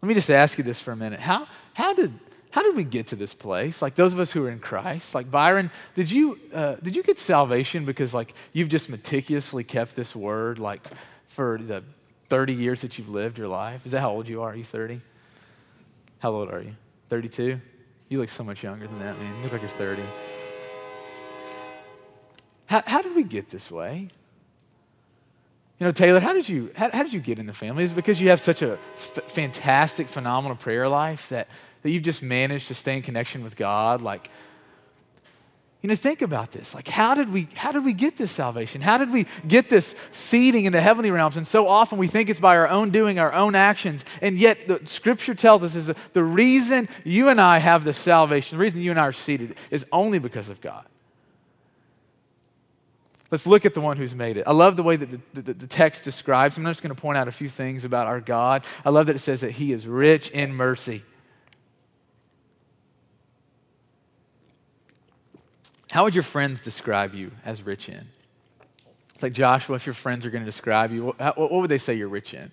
Let 0.00 0.08
me 0.08 0.14
just 0.14 0.30
ask 0.30 0.58
you 0.58 0.64
this 0.64 0.80
for 0.80 0.92
a 0.92 0.96
minute. 0.96 1.20
How, 1.20 1.48
how, 1.74 1.92
did, 1.92 2.12
how 2.50 2.62
did 2.62 2.76
we 2.76 2.84
get 2.84 3.08
to 3.08 3.16
this 3.16 3.34
place? 3.34 3.82
Like 3.82 3.94
those 3.96 4.12
of 4.12 4.20
us 4.20 4.30
who 4.30 4.44
are 4.46 4.50
in 4.50 4.60
Christ, 4.60 5.14
like 5.14 5.30
Byron, 5.30 5.70
did 5.94 6.10
you, 6.10 6.38
uh, 6.54 6.76
did 6.76 6.94
you 6.94 7.02
get 7.02 7.18
salvation 7.18 7.84
because 7.84 8.14
like 8.14 8.34
you've 8.52 8.68
just 8.68 8.88
meticulously 8.88 9.64
kept 9.64 9.96
this 9.96 10.14
word 10.14 10.58
like 10.58 10.86
for 11.26 11.58
the 11.58 11.82
30 12.28 12.52
years 12.52 12.82
that 12.82 12.96
you've 12.96 13.08
lived 13.08 13.38
your 13.38 13.48
life? 13.48 13.86
Is 13.86 13.92
that 13.92 14.00
how 14.00 14.10
old 14.10 14.28
you 14.28 14.42
are? 14.42 14.52
Are 14.52 14.56
you 14.56 14.64
30? 14.64 15.00
How 16.20 16.30
old 16.30 16.50
are 16.50 16.62
you? 16.62 16.74
32? 17.08 17.60
You 18.08 18.18
look 18.18 18.30
so 18.30 18.44
much 18.44 18.62
younger 18.62 18.86
than 18.86 18.98
that, 19.00 19.18
man. 19.18 19.36
You 19.36 19.42
look 19.42 19.52
like 19.52 19.62
you're 19.62 19.70
30. 19.70 20.02
How, 22.66 22.82
how 22.86 23.02
did 23.02 23.16
we 23.16 23.24
get 23.24 23.50
this 23.50 23.70
way? 23.70 24.08
You 25.78 25.86
know, 25.86 25.92
Taylor, 25.92 26.18
how 26.18 26.32
did 26.32 26.48
you, 26.48 26.70
how, 26.74 26.90
how 26.90 27.02
did 27.04 27.12
you 27.12 27.20
get 27.20 27.38
in 27.38 27.46
the 27.46 27.52
family? 27.52 27.84
Is 27.84 27.92
because 27.92 28.20
you 28.20 28.30
have 28.30 28.40
such 28.40 28.62
a 28.62 28.72
f- 28.96 29.24
fantastic, 29.26 30.08
phenomenal 30.08 30.56
prayer 30.56 30.88
life 30.88 31.28
that, 31.28 31.48
that 31.82 31.90
you've 31.90 32.02
just 32.02 32.22
managed 32.22 32.68
to 32.68 32.74
stay 32.74 32.96
in 32.96 33.02
connection 33.02 33.44
with 33.44 33.56
God? 33.56 34.02
Like, 34.02 34.28
you 35.80 35.88
know, 35.88 35.94
think 35.94 36.22
about 36.22 36.50
this. 36.50 36.74
Like, 36.74 36.88
how 36.88 37.14
did 37.14 37.32
we 37.32 37.46
how 37.54 37.70
did 37.70 37.84
we 37.84 37.92
get 37.92 38.16
this 38.16 38.32
salvation? 38.32 38.80
How 38.80 38.98
did 38.98 39.12
we 39.12 39.26
get 39.46 39.70
this 39.70 39.94
seating 40.10 40.64
in 40.64 40.72
the 40.72 40.80
heavenly 40.80 41.12
realms? 41.12 41.36
And 41.36 41.46
so 41.46 41.68
often 41.68 41.98
we 41.98 42.08
think 42.08 42.28
it's 42.28 42.40
by 42.40 42.56
our 42.56 42.66
own 42.66 42.90
doing, 42.90 43.20
our 43.20 43.32
own 43.32 43.54
actions. 43.54 44.04
And 44.20 44.36
yet 44.36 44.66
the 44.66 44.80
scripture 44.84 45.36
tells 45.36 45.62
us 45.62 45.76
is 45.76 45.86
that 45.86 45.96
the 46.14 46.24
reason 46.24 46.88
you 47.04 47.28
and 47.28 47.40
I 47.40 47.58
have 47.58 47.84
this 47.84 47.96
salvation, 47.96 48.58
the 48.58 48.62
reason 48.62 48.80
you 48.80 48.90
and 48.90 48.98
I 48.98 49.06
are 49.06 49.12
seated 49.12 49.54
is 49.70 49.86
only 49.92 50.18
because 50.18 50.48
of 50.48 50.60
God. 50.60 50.84
Let's 53.30 53.46
look 53.46 53.66
at 53.66 53.74
the 53.74 53.80
one 53.80 53.98
who's 53.98 54.14
made 54.14 54.38
it. 54.38 54.44
I 54.46 54.52
love 54.52 54.76
the 54.76 54.82
way 54.82 54.96
that 54.96 55.34
the, 55.34 55.42
the, 55.42 55.52
the 55.52 55.66
text 55.66 56.02
describes 56.02 56.56
him. 56.56 56.66
I'm 56.66 56.70
just 56.70 56.82
going 56.82 56.94
to 56.94 57.00
point 57.00 57.18
out 57.18 57.28
a 57.28 57.32
few 57.32 57.48
things 57.48 57.84
about 57.84 58.06
our 58.06 58.20
God. 58.20 58.64
I 58.84 58.90
love 58.90 59.06
that 59.06 59.16
it 59.16 59.20
says 59.20 59.42
that 59.42 59.52
he 59.52 59.72
is 59.72 59.86
rich 59.86 60.30
in 60.30 60.54
mercy. 60.54 61.02
How 65.90 66.04
would 66.04 66.14
your 66.14 66.22
friends 66.22 66.60
describe 66.60 67.14
you 67.14 67.30
as 67.44 67.62
rich 67.62 67.88
in? 67.88 68.06
It's 69.14 69.22
like 69.22 69.32
Joshua, 69.32 69.76
if 69.76 69.84
your 69.84 69.94
friends 69.94 70.24
are 70.24 70.30
going 70.30 70.44
to 70.44 70.48
describe 70.48 70.92
you, 70.92 71.06
what, 71.06 71.36
what 71.36 71.50
would 71.52 71.70
they 71.70 71.78
say 71.78 71.94
you're 71.94 72.08
rich 72.08 72.34
in? 72.34 72.50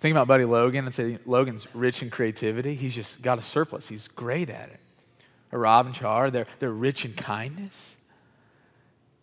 Think 0.00 0.12
about 0.12 0.26
Buddy 0.26 0.44
Logan 0.44 0.86
and 0.86 0.94
say 0.94 1.18
Logan's 1.26 1.66
rich 1.74 2.02
in 2.02 2.08
creativity. 2.08 2.74
He's 2.74 2.94
just 2.94 3.20
got 3.20 3.38
a 3.38 3.42
surplus. 3.42 3.88
He's 3.88 4.08
great 4.08 4.48
at 4.48 4.70
it. 4.70 4.80
Or 5.52 5.58
Rob 5.58 5.86
and 5.86 5.94
Char, 5.94 6.30
they're, 6.30 6.46
they're 6.58 6.72
rich 6.72 7.04
in 7.04 7.12
kindness. 7.12 7.96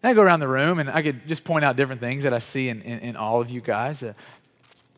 And 0.01 0.11
I 0.11 0.13
go 0.13 0.21
around 0.21 0.39
the 0.39 0.47
room 0.47 0.79
and 0.79 0.89
I 0.89 1.01
could 1.01 1.27
just 1.27 1.43
point 1.43 1.65
out 1.65 1.75
different 1.75 2.01
things 2.01 2.23
that 2.23 2.33
I 2.33 2.39
see 2.39 2.69
in, 2.69 2.81
in, 2.81 2.99
in 2.99 3.15
all 3.15 3.41
of 3.41 3.49
you 3.49 3.61
guys. 3.61 4.03
Uh, 4.03 4.13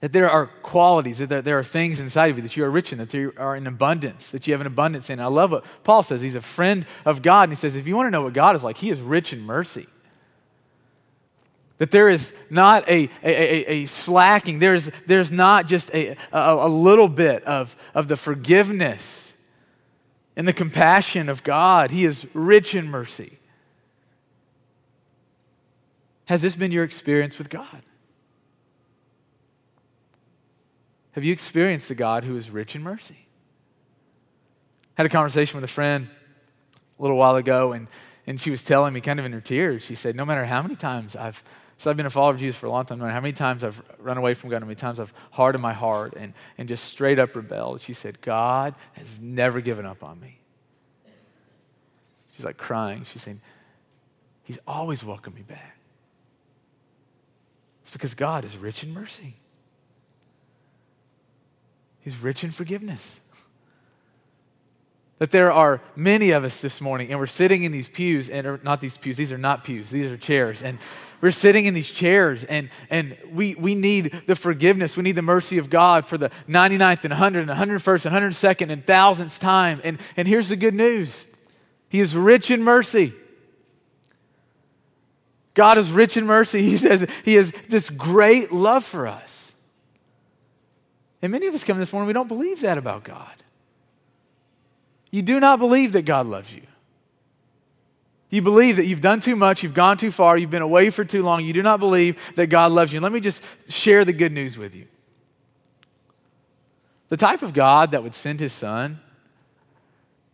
that 0.01 0.13
there 0.13 0.29
are 0.29 0.47
qualities, 0.47 1.17
that 1.17 1.27
there, 1.27 1.41
there, 1.41 1.59
are 1.59 1.63
things 1.63 1.99
inside 1.99 2.27
of 2.27 2.37
you 2.37 2.43
that 2.43 2.55
you 2.55 2.63
are 2.63 2.71
rich 2.71 2.93
in, 2.93 2.99
that 2.99 3.13
you 3.13 3.33
are 3.37 3.55
in 3.55 3.67
abundance, 3.67 4.31
that 4.31 4.47
you 4.47 4.53
have 4.53 4.61
an 4.61 4.67
abundance 4.67 5.09
in. 5.09 5.19
I 5.19 5.25
love 5.25 5.51
what 5.51 5.65
Paul 5.83 6.03
says. 6.03 6.21
He's 6.21 6.35
a 6.35 6.41
friend 6.41 6.85
of 7.05 7.21
God. 7.21 7.43
And 7.43 7.51
he 7.51 7.57
says, 7.57 7.75
if 7.75 7.85
you 7.85 7.97
want 7.97 8.07
to 8.07 8.11
know 8.11 8.21
what 8.21 8.33
God 8.33 8.55
is 8.55 8.63
like, 8.63 8.77
he 8.77 8.89
is 8.89 9.01
rich 9.01 9.33
in 9.33 9.41
mercy. 9.41 9.87
That 11.79 11.91
there 11.91 12.09
is 12.09 12.33
not 12.49 12.87
a, 12.89 13.09
a, 13.23 13.29
a, 13.29 13.65
a 13.67 13.85
slacking, 13.87 14.59
there's, 14.59 14.89
there's 15.05 15.31
not 15.31 15.65
just 15.65 15.93
a, 15.93 16.15
a, 16.31 16.53
a 16.53 16.67
little 16.67 17.07
bit 17.07 17.43
of, 17.43 17.75
of 17.93 18.07
the 18.07 18.17
forgiveness 18.17 19.33
and 20.35 20.47
the 20.47 20.53
compassion 20.53 21.29
of 21.29 21.43
God. 21.43 21.91
He 21.91 22.05
is 22.05 22.25
rich 22.33 22.75
in 22.75 22.89
mercy. 22.89 23.38
Has 26.29 26.43
this 26.43 26.55
been 26.55 26.71
your 26.71 26.83
experience 26.83 27.39
with 27.39 27.49
God? 27.49 27.81
Have 31.13 31.23
you 31.23 31.33
experienced 31.33 31.89
a 31.89 31.95
God 31.95 32.23
who 32.23 32.37
is 32.37 32.51
rich 32.51 32.75
in 32.75 32.83
mercy? 32.83 33.25
had 34.93 35.07
a 35.07 35.09
conversation 35.09 35.55
with 35.57 35.63
a 35.63 35.73
friend 35.73 36.07
a 36.99 37.01
little 37.01 37.17
while 37.17 37.35
ago, 37.35 37.71
and, 37.71 37.87
and 38.27 38.39
she 38.39 38.51
was 38.51 38.63
telling 38.63 38.93
me, 38.93 39.01
kind 39.01 39.17
of 39.17 39.25
in 39.25 39.31
her 39.31 39.41
tears, 39.41 39.81
she 39.81 39.95
said, 39.95 40.15
No 40.15 40.23
matter 40.23 40.45
how 40.45 40.61
many 40.61 40.75
times 40.75 41.15
I've 41.15 41.43
so 41.79 41.89
I've 41.89 41.97
been 41.97 42.05
a 42.05 42.11
follower 42.11 42.33
of 42.33 42.37
Jesus 42.37 42.57
for 42.59 42.67
a 42.67 42.69
long 42.69 42.85
time. 42.85 42.99
No 42.99 43.05
matter 43.05 43.15
how 43.15 43.21
many 43.21 43.33
times 43.33 43.63
I've 43.63 43.81
run 43.97 44.17
away 44.17 44.35
from 44.35 44.51
God, 44.51 44.61
how 44.61 44.67
many 44.67 44.75
times 44.75 44.99
I've 44.99 45.13
hardened 45.31 45.63
my 45.63 45.73
heart 45.73 46.13
and, 46.15 46.33
and 46.59 46.69
just 46.69 46.83
straight 46.83 47.17
up 47.17 47.35
rebelled. 47.35 47.81
She 47.81 47.93
said, 47.93 48.21
God 48.21 48.75
has 48.93 49.19
never 49.19 49.61
given 49.61 49.87
up 49.87 50.03
on 50.03 50.19
me. 50.19 50.37
She's 52.35 52.45
like 52.45 52.57
crying. 52.57 53.05
She's 53.05 53.23
saying, 53.23 53.41
He's 54.43 54.59
always 54.67 55.03
welcomed 55.03 55.35
me 55.35 55.41
back. 55.41 55.78
It's 57.89 57.93
because 57.95 58.13
God 58.13 58.45
is 58.45 58.55
rich 58.55 58.83
in 58.83 58.93
mercy. 58.93 59.33
He's 62.01 62.15
rich 62.21 62.43
in 62.43 62.51
forgiveness. 62.51 63.19
That 65.17 65.31
there 65.31 65.51
are 65.51 65.81
many 65.95 66.29
of 66.29 66.43
us 66.43 66.61
this 66.61 66.81
morning, 66.81 67.09
and 67.09 67.19
we're 67.19 67.25
sitting 67.25 67.63
in 67.63 67.71
these 67.71 67.89
pews, 67.89 68.29
and 68.29 68.63
not 68.63 68.79
these 68.79 68.95
pews, 68.95 69.17
these 69.17 69.31
are 69.31 69.39
not 69.39 69.63
pews, 69.63 69.89
these 69.89 70.11
are 70.11 70.17
chairs. 70.17 70.61
And 70.61 70.77
we're 71.19 71.31
sitting 71.31 71.65
in 71.65 71.73
these 71.73 71.89
chairs, 71.89 72.43
and, 72.43 72.69
and 72.91 73.17
we, 73.31 73.55
we 73.55 73.73
need 73.73 74.21
the 74.27 74.35
forgiveness, 74.35 74.95
we 74.95 75.01
need 75.01 75.15
the 75.15 75.23
mercy 75.23 75.57
of 75.57 75.71
God 75.71 76.05
for 76.05 76.19
the 76.19 76.29
99th 76.47 77.05
and 77.05 77.13
100th 77.15 77.49
and 77.49 77.49
101st 77.49 78.05
and 78.05 78.15
102nd 78.15 78.71
and 78.71 78.85
thousandth 78.85 79.39
time. 79.39 79.81
And, 79.83 79.97
and 80.15 80.27
here's 80.27 80.49
the 80.49 80.57
good 80.57 80.75
news 80.75 81.25
He 81.89 82.01
is 82.01 82.15
rich 82.15 82.51
in 82.51 82.61
mercy. 82.61 83.15
God 85.59 85.77
is 85.77 85.91
rich 85.91 86.15
in 86.15 86.25
mercy. 86.25 86.61
He 86.61 86.77
says 86.77 87.05
He 87.25 87.35
has 87.35 87.51
this 87.67 87.89
great 87.89 88.53
love 88.53 88.85
for 88.85 89.07
us. 89.07 89.51
And 91.21 91.33
many 91.33 91.47
of 91.47 91.53
us 91.53 91.65
come 91.65 91.77
this 91.77 91.91
morning, 91.91 92.07
we 92.07 92.13
don't 92.13 92.29
believe 92.29 92.61
that 92.61 92.77
about 92.77 93.03
God. 93.03 93.43
You 95.11 95.21
do 95.21 95.37
not 95.37 95.59
believe 95.59 95.91
that 95.91 96.03
God 96.03 96.27
loves 96.27 96.53
you. 96.53 96.61
You 98.29 98.41
believe 98.41 98.77
that 98.77 98.85
you've 98.85 99.01
done 99.01 99.19
too 99.19 99.35
much, 99.35 99.61
you've 99.61 99.73
gone 99.73 99.97
too 99.97 100.11
far, 100.11 100.37
you've 100.37 100.49
been 100.49 100.61
away 100.61 100.91
for 100.91 101.03
too 101.03 101.23
long. 101.23 101.43
You 101.43 101.51
do 101.51 101.61
not 101.61 101.81
believe 101.81 102.17
that 102.35 102.47
God 102.47 102.71
loves 102.71 102.93
you. 102.93 103.01
Let 103.01 103.11
me 103.11 103.19
just 103.19 103.43
share 103.67 104.05
the 104.05 104.13
good 104.13 104.31
news 104.31 104.57
with 104.57 104.73
you. 104.73 104.87
The 107.09 107.17
type 107.17 107.41
of 107.41 107.51
God 107.51 107.91
that 107.91 108.01
would 108.01 108.15
send 108.15 108.39
his 108.39 108.53
son 108.53 109.01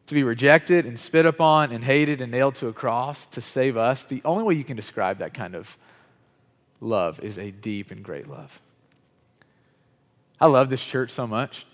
to 0.07 0.13
be 0.15 0.23
rejected 0.23 0.85
and 0.85 0.99
spit 0.99 1.25
upon 1.25 1.71
and 1.71 1.83
hated 1.83 2.21
and 2.21 2.31
nailed 2.31 2.55
to 2.55 2.67
a 2.67 2.73
cross 2.73 3.25
to 3.27 3.41
save 3.41 3.75
us, 3.77 4.03
the 4.03 4.21
only 4.23 4.43
way 4.43 4.53
you 4.53 4.63
can 4.63 4.75
describe 4.75 5.19
that 5.19 5.33
kind 5.33 5.55
of 5.55 5.77
love 6.79 7.19
is 7.21 7.37
a 7.37 7.51
deep 7.51 7.91
and 7.91 8.03
great 8.03 8.27
love. 8.27 8.59
I 10.39 10.47
love 10.47 10.69
this 10.69 10.83
church 10.83 11.11
so 11.11 11.25
much. 11.25 11.65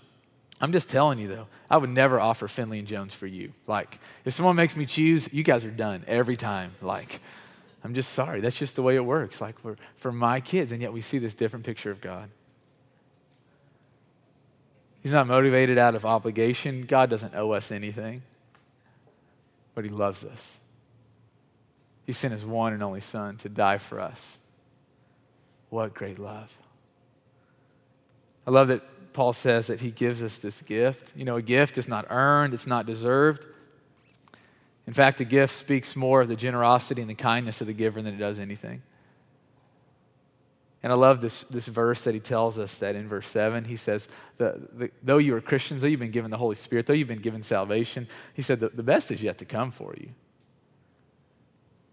I'm 0.61 0.71
just 0.71 0.89
telling 0.89 1.17
you 1.17 1.27
though, 1.27 1.47
I 1.69 1.77
would 1.77 1.89
never 1.89 2.19
offer 2.19 2.47
Finley 2.47 2.79
and 2.79 2.87
Jones 2.87 3.13
for 3.13 3.25
you. 3.25 3.51
Like, 3.65 3.99
if 4.25 4.33
someone 4.33 4.55
makes 4.55 4.75
me 4.75 4.85
choose, 4.85 5.33
you 5.33 5.43
guys 5.43 5.65
are 5.65 5.71
done 5.71 6.03
every 6.07 6.35
time. 6.35 6.75
Like, 6.81 7.19
I'm 7.83 7.95
just 7.95 8.13
sorry. 8.13 8.41
That's 8.41 8.55
just 8.55 8.75
the 8.75 8.83
way 8.83 8.95
it 8.95 9.03
works. 9.03 9.41
Like 9.41 9.59
for, 9.59 9.77
for 9.95 10.11
my 10.11 10.39
kids, 10.39 10.71
and 10.71 10.81
yet 10.81 10.93
we 10.93 11.01
see 11.01 11.17
this 11.17 11.33
different 11.33 11.65
picture 11.65 11.89
of 11.89 11.99
God. 11.99 12.29
He's 15.01 15.13
not 15.13 15.27
motivated 15.27 15.77
out 15.77 15.95
of 15.95 16.05
obligation. 16.05 16.85
God 16.85 17.09
doesn't 17.09 17.33
owe 17.35 17.51
us 17.51 17.71
anything, 17.71 18.21
but 19.73 19.83
He 19.83 19.89
loves 19.89 20.23
us. 20.23 20.57
He 22.05 22.13
sent 22.13 22.33
His 22.33 22.45
one 22.45 22.73
and 22.73 22.83
only 22.83 23.01
Son 23.01 23.37
to 23.37 23.49
die 23.49 23.77
for 23.77 23.99
us. 23.99 24.39
What 25.69 25.93
great 25.93 26.19
love. 26.19 26.55
I 28.45 28.51
love 28.51 28.67
that 28.67 28.81
Paul 29.13 29.33
says 29.33 29.67
that 29.67 29.79
he 29.79 29.91
gives 29.91 30.23
us 30.23 30.37
this 30.37 30.61
gift. 30.61 31.11
You 31.15 31.25
know, 31.25 31.37
a 31.37 31.41
gift 31.41 31.77
is 31.77 31.87
not 31.87 32.07
earned, 32.09 32.53
it's 32.53 32.67
not 32.67 32.85
deserved. 32.85 33.45
In 34.87 34.93
fact, 34.93 35.19
a 35.19 35.25
gift 35.25 35.53
speaks 35.53 35.95
more 35.95 36.21
of 36.21 36.27
the 36.27 36.35
generosity 36.35 37.01
and 37.01 37.09
the 37.09 37.15
kindness 37.15 37.61
of 37.61 37.67
the 37.67 37.73
giver 37.73 38.01
than 38.01 38.15
it 38.15 38.17
does 38.17 38.39
anything. 38.39 38.81
And 40.83 40.91
I 40.91 40.95
love 40.95 41.21
this, 41.21 41.43
this 41.43 41.67
verse 41.67 42.03
that 42.05 42.15
he 42.15 42.19
tells 42.19 42.57
us 42.57 42.77
that 42.77 42.95
in 42.95 43.07
verse 43.07 43.27
7, 43.27 43.65
he 43.65 43.75
says, 43.75 44.07
the, 44.37 44.67
the, 44.73 44.91
Though 45.03 45.19
you 45.19 45.35
are 45.35 45.41
Christians, 45.41 45.81
though 45.81 45.87
you've 45.87 45.99
been 45.99 46.11
given 46.11 46.31
the 46.31 46.37
Holy 46.37 46.55
Spirit, 46.55 46.87
though 46.87 46.93
you've 46.93 47.07
been 47.07 47.21
given 47.21 47.43
salvation, 47.43 48.07
he 48.33 48.41
said, 48.41 48.59
the, 48.59 48.69
the 48.69 48.81
best 48.81 49.11
is 49.11 49.21
yet 49.21 49.37
to 49.39 49.45
come 49.45 49.69
for 49.69 49.93
you. 49.99 50.09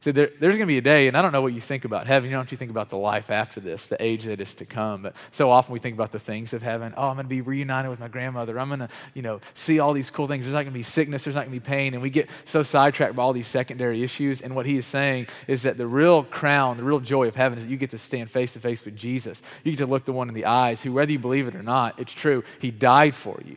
So 0.00 0.12
there, 0.12 0.30
there's 0.38 0.54
going 0.54 0.66
to 0.66 0.66
be 0.66 0.78
a 0.78 0.82
day, 0.82 1.08
and 1.08 1.16
I 1.16 1.22
don't 1.22 1.32
know 1.32 1.42
what 1.42 1.52
you 1.52 1.60
think 1.60 1.84
about 1.84 2.06
heaven. 2.06 2.30
You 2.30 2.36
what 2.36 2.52
you 2.52 2.56
think 2.56 2.70
about 2.70 2.88
the 2.88 2.96
life 2.96 3.30
after 3.30 3.58
this, 3.58 3.86
the 3.86 4.00
age 4.00 4.24
that 4.24 4.40
is 4.40 4.54
to 4.56 4.64
come. 4.64 5.02
But 5.02 5.16
so 5.32 5.50
often 5.50 5.72
we 5.72 5.80
think 5.80 5.94
about 5.94 6.12
the 6.12 6.20
things 6.20 6.52
of 6.52 6.62
heaven. 6.62 6.94
Oh, 6.96 7.08
I'm 7.08 7.16
going 7.16 7.24
to 7.24 7.28
be 7.28 7.40
reunited 7.40 7.90
with 7.90 7.98
my 7.98 8.06
grandmother. 8.06 8.60
I'm 8.60 8.68
going 8.68 8.78
to, 8.78 8.88
you 9.14 9.22
know, 9.22 9.40
see 9.54 9.80
all 9.80 9.92
these 9.92 10.08
cool 10.08 10.28
things. 10.28 10.44
There's 10.44 10.54
not 10.54 10.62
going 10.62 10.72
to 10.72 10.78
be 10.78 10.84
sickness. 10.84 11.24
There's 11.24 11.34
not 11.34 11.46
going 11.46 11.58
to 11.58 11.60
be 11.60 11.66
pain. 11.66 11.94
And 11.94 12.02
we 12.02 12.10
get 12.10 12.30
so 12.44 12.62
sidetracked 12.62 13.16
by 13.16 13.24
all 13.24 13.32
these 13.32 13.48
secondary 13.48 14.04
issues. 14.04 14.40
And 14.40 14.54
what 14.54 14.66
he 14.66 14.78
is 14.78 14.86
saying 14.86 15.26
is 15.48 15.62
that 15.62 15.76
the 15.76 15.86
real 15.88 16.22
crown, 16.22 16.76
the 16.76 16.84
real 16.84 17.00
joy 17.00 17.26
of 17.26 17.34
heaven 17.34 17.58
is 17.58 17.64
that 17.64 17.70
you 17.70 17.76
get 17.76 17.90
to 17.90 17.98
stand 17.98 18.30
face 18.30 18.52
to 18.52 18.60
face 18.60 18.84
with 18.84 18.94
Jesus. 18.94 19.42
You 19.64 19.72
get 19.72 19.78
to 19.78 19.86
look 19.86 20.04
the 20.04 20.12
one 20.12 20.28
in 20.28 20.34
the 20.34 20.44
eyes 20.44 20.80
who, 20.80 20.92
whether 20.92 21.10
you 21.10 21.18
believe 21.18 21.48
it 21.48 21.56
or 21.56 21.62
not, 21.64 21.98
it's 21.98 22.12
true. 22.12 22.44
He 22.60 22.70
died 22.70 23.16
for 23.16 23.40
you. 23.44 23.56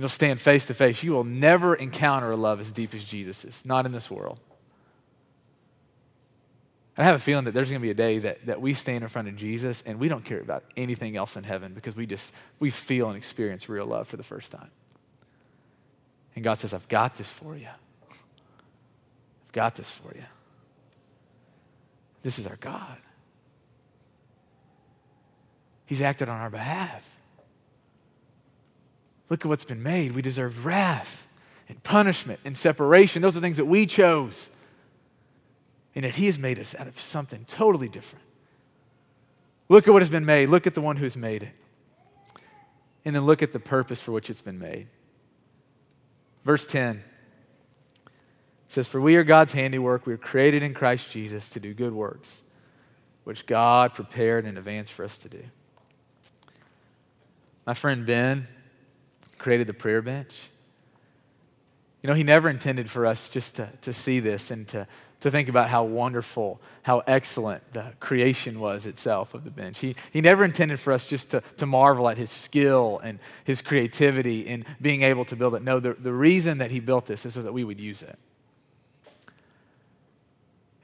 You'll 0.00 0.08
stand 0.08 0.40
face 0.40 0.66
to 0.68 0.74
face. 0.74 1.02
You 1.02 1.12
will 1.12 1.24
never 1.24 1.74
encounter 1.74 2.30
a 2.30 2.36
love 2.36 2.58
as 2.58 2.70
deep 2.70 2.94
as 2.94 3.04
Jesus's, 3.04 3.66
not 3.66 3.84
in 3.84 3.92
this 3.92 4.10
world. 4.10 4.38
I 6.96 7.04
have 7.04 7.16
a 7.16 7.18
feeling 7.18 7.44
that 7.44 7.52
there's 7.52 7.68
going 7.68 7.82
to 7.82 7.84
be 7.84 7.90
a 7.90 7.94
day 7.94 8.18
that, 8.20 8.46
that 8.46 8.62
we 8.62 8.72
stand 8.72 9.02
in 9.02 9.08
front 9.08 9.28
of 9.28 9.36
Jesus 9.36 9.82
and 9.84 10.00
we 10.00 10.08
don't 10.08 10.24
care 10.24 10.40
about 10.40 10.64
anything 10.74 11.18
else 11.18 11.36
in 11.36 11.44
heaven 11.44 11.74
because 11.74 11.94
we 11.94 12.06
just, 12.06 12.32
we 12.58 12.70
feel 12.70 13.08
and 13.08 13.16
experience 13.18 13.68
real 13.68 13.84
love 13.84 14.08
for 14.08 14.16
the 14.16 14.22
first 14.22 14.50
time. 14.50 14.70
And 16.34 16.42
God 16.42 16.58
says, 16.58 16.72
I've 16.72 16.88
got 16.88 17.16
this 17.16 17.28
for 17.28 17.54
you. 17.54 17.68
I've 18.10 19.52
got 19.52 19.74
this 19.74 19.90
for 19.90 20.14
you. 20.14 20.24
This 22.22 22.38
is 22.38 22.46
our 22.46 22.56
God. 22.56 22.96
He's 25.84 26.00
acted 26.00 26.30
on 26.30 26.40
our 26.40 26.48
behalf. 26.48 27.19
Look 29.30 29.46
at 29.46 29.48
what's 29.48 29.64
been 29.64 29.82
made. 29.82 30.14
We 30.14 30.20
deserved 30.20 30.58
wrath 30.58 31.26
and 31.68 31.82
punishment 31.82 32.40
and 32.44 32.58
separation. 32.58 33.22
Those 33.22 33.36
are 33.36 33.40
things 33.40 33.56
that 33.56 33.64
we 33.64 33.86
chose. 33.86 34.50
And 35.94 36.04
yet 36.04 36.16
He 36.16 36.26
has 36.26 36.38
made 36.38 36.58
us 36.58 36.74
out 36.74 36.88
of 36.88 37.00
something 37.00 37.44
totally 37.46 37.88
different. 37.88 38.24
Look 39.68 39.86
at 39.86 39.92
what 39.92 40.02
has 40.02 40.10
been 40.10 40.26
made. 40.26 40.48
Look 40.48 40.66
at 40.66 40.74
the 40.74 40.80
one 40.80 40.96
who 40.96 41.04
has 41.04 41.16
made 41.16 41.44
it. 41.44 41.52
And 43.04 43.14
then 43.14 43.24
look 43.24 43.40
at 43.40 43.52
the 43.52 43.60
purpose 43.60 44.00
for 44.00 44.10
which 44.12 44.28
it's 44.28 44.40
been 44.40 44.58
made. 44.58 44.88
Verse 46.44 46.66
10 46.66 47.02
says, 48.68 48.88
For 48.88 49.00
we 49.00 49.14
are 49.14 49.24
God's 49.24 49.52
handiwork. 49.52 50.06
We 50.06 50.12
are 50.12 50.18
created 50.18 50.64
in 50.64 50.74
Christ 50.74 51.08
Jesus 51.10 51.48
to 51.50 51.60
do 51.60 51.72
good 51.72 51.92
works, 51.92 52.42
which 53.22 53.46
God 53.46 53.94
prepared 53.94 54.44
in 54.44 54.56
advance 54.56 54.90
for 54.90 55.04
us 55.04 55.16
to 55.18 55.28
do. 55.28 55.42
My 57.64 57.74
friend 57.74 58.04
Ben 58.04 58.48
created 59.40 59.66
the 59.66 59.74
prayer 59.74 60.02
bench. 60.02 60.50
You 62.02 62.08
know, 62.08 62.14
he 62.14 62.22
never 62.22 62.48
intended 62.48 62.88
for 62.88 63.06
us 63.06 63.28
just 63.28 63.56
to, 63.56 63.68
to 63.82 63.92
see 63.92 64.20
this 64.20 64.50
and 64.50 64.68
to, 64.68 64.86
to 65.20 65.30
think 65.30 65.48
about 65.48 65.68
how 65.68 65.84
wonderful, 65.84 66.60
how 66.82 67.02
excellent 67.06 67.72
the 67.72 67.92
creation 68.00 68.60
was 68.60 68.86
itself 68.86 69.34
of 69.34 69.44
the 69.44 69.50
bench. 69.50 69.78
He, 69.78 69.96
he 70.12 70.20
never 70.20 70.44
intended 70.44 70.78
for 70.78 70.92
us 70.92 71.04
just 71.04 71.30
to, 71.32 71.42
to 71.56 71.66
marvel 71.66 72.08
at 72.08 72.18
his 72.18 72.30
skill 72.30 73.00
and 73.02 73.18
his 73.44 73.60
creativity 73.60 74.40
in 74.40 74.64
being 74.80 75.02
able 75.02 75.24
to 75.26 75.36
build 75.36 75.54
it. 75.54 75.62
No, 75.62 75.80
the, 75.80 75.94
the 75.94 76.12
reason 76.12 76.58
that 76.58 76.70
he 76.70 76.80
built 76.80 77.06
this 77.06 77.26
is 77.26 77.34
so 77.34 77.42
that 77.42 77.52
we 77.52 77.64
would 77.64 77.80
use 77.80 78.02
it. 78.02 78.18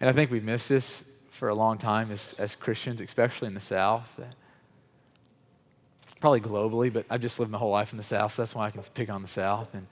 And 0.00 0.10
I 0.10 0.12
think 0.12 0.30
we've 0.30 0.44
missed 0.44 0.68
this 0.68 1.04
for 1.30 1.48
a 1.48 1.54
long 1.54 1.76
time 1.78 2.10
as, 2.10 2.34
as 2.38 2.54
Christians, 2.54 3.00
especially 3.00 3.48
in 3.48 3.54
the 3.54 3.60
South. 3.60 4.14
That 4.16 4.34
probably 6.20 6.40
globally, 6.40 6.92
but 6.92 7.07
I've 7.11 7.20
just 7.20 7.38
lived 7.38 7.50
my 7.50 7.59
whole 7.59 7.70
life 7.70 7.92
in 7.92 7.96
the 7.96 8.02
South, 8.02 8.35
so 8.35 8.42
that's 8.42 8.55
why 8.55 8.66
I 8.66 8.70
can 8.70 8.83
pick 8.94 9.11
on 9.11 9.22
the 9.22 9.29
South. 9.29 9.74
And, 9.74 9.87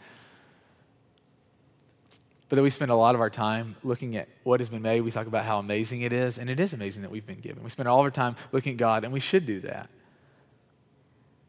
but 2.49 2.57
then 2.57 2.63
we 2.63 2.71
spend 2.71 2.91
a 2.91 2.97
lot 2.97 3.15
of 3.15 3.21
our 3.21 3.31
time 3.31 3.77
looking 3.83 4.17
at 4.17 4.29
what 4.43 4.61
has 4.61 4.69
been 4.69 4.83
made. 4.83 5.03
We 5.03 5.11
talk 5.11 5.27
about 5.27 5.45
how 5.45 5.59
amazing 5.59 6.03
it 6.03 6.13
is, 6.13 6.39
and 6.39 6.49
it 6.49 6.61
is 6.61 6.73
amazing 6.73 7.03
that 7.03 7.11
we've 7.11 7.27
been 7.27 7.41
given. 7.41 7.63
We 7.63 7.71
spend 7.71 7.89
all 7.89 7.99
of 7.99 8.05
our 8.05 8.11
time 8.11 8.37
looking 8.53 8.73
at 8.73 8.79
God, 8.79 9.05
and 9.05 9.13
we 9.13 9.21
should 9.21 9.47
do 9.47 9.61
that. 9.61 9.91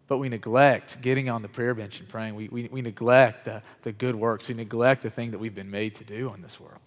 But 0.08 0.18
we 0.20 0.30
neglect 0.30 1.02
getting 1.02 1.30
on 1.30 1.42
the 1.42 1.48
prayer 1.48 1.74
bench 1.74 2.00
and 2.00 2.08
praying. 2.08 2.36
We, 2.36 2.48
we, 2.50 2.68
we 2.72 2.82
neglect 2.82 3.46
the, 3.46 3.64
the 3.82 3.92
good 3.92 4.16
works. 4.16 4.48
We 4.48 4.54
neglect 4.54 5.02
the 5.02 5.10
thing 5.10 5.32
that 5.32 5.40
we've 5.40 5.56
been 5.56 5.72
made 5.72 5.96
to 5.96 6.04
do 6.04 6.32
in 6.34 6.42
this 6.42 6.60
world. 6.60 6.80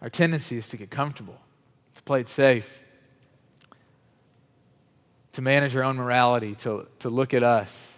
Our 0.00 0.10
tendency 0.10 0.56
is 0.56 0.68
to 0.68 0.76
get 0.76 0.90
comfortable, 0.90 1.38
to 1.96 2.02
play 2.02 2.20
it 2.20 2.28
safe, 2.28 2.82
to 5.32 5.42
manage 5.42 5.74
our 5.76 5.84
own 5.84 5.96
morality, 5.96 6.54
to, 6.56 6.86
to 7.00 7.10
look 7.10 7.34
at 7.34 7.42
us. 7.42 7.92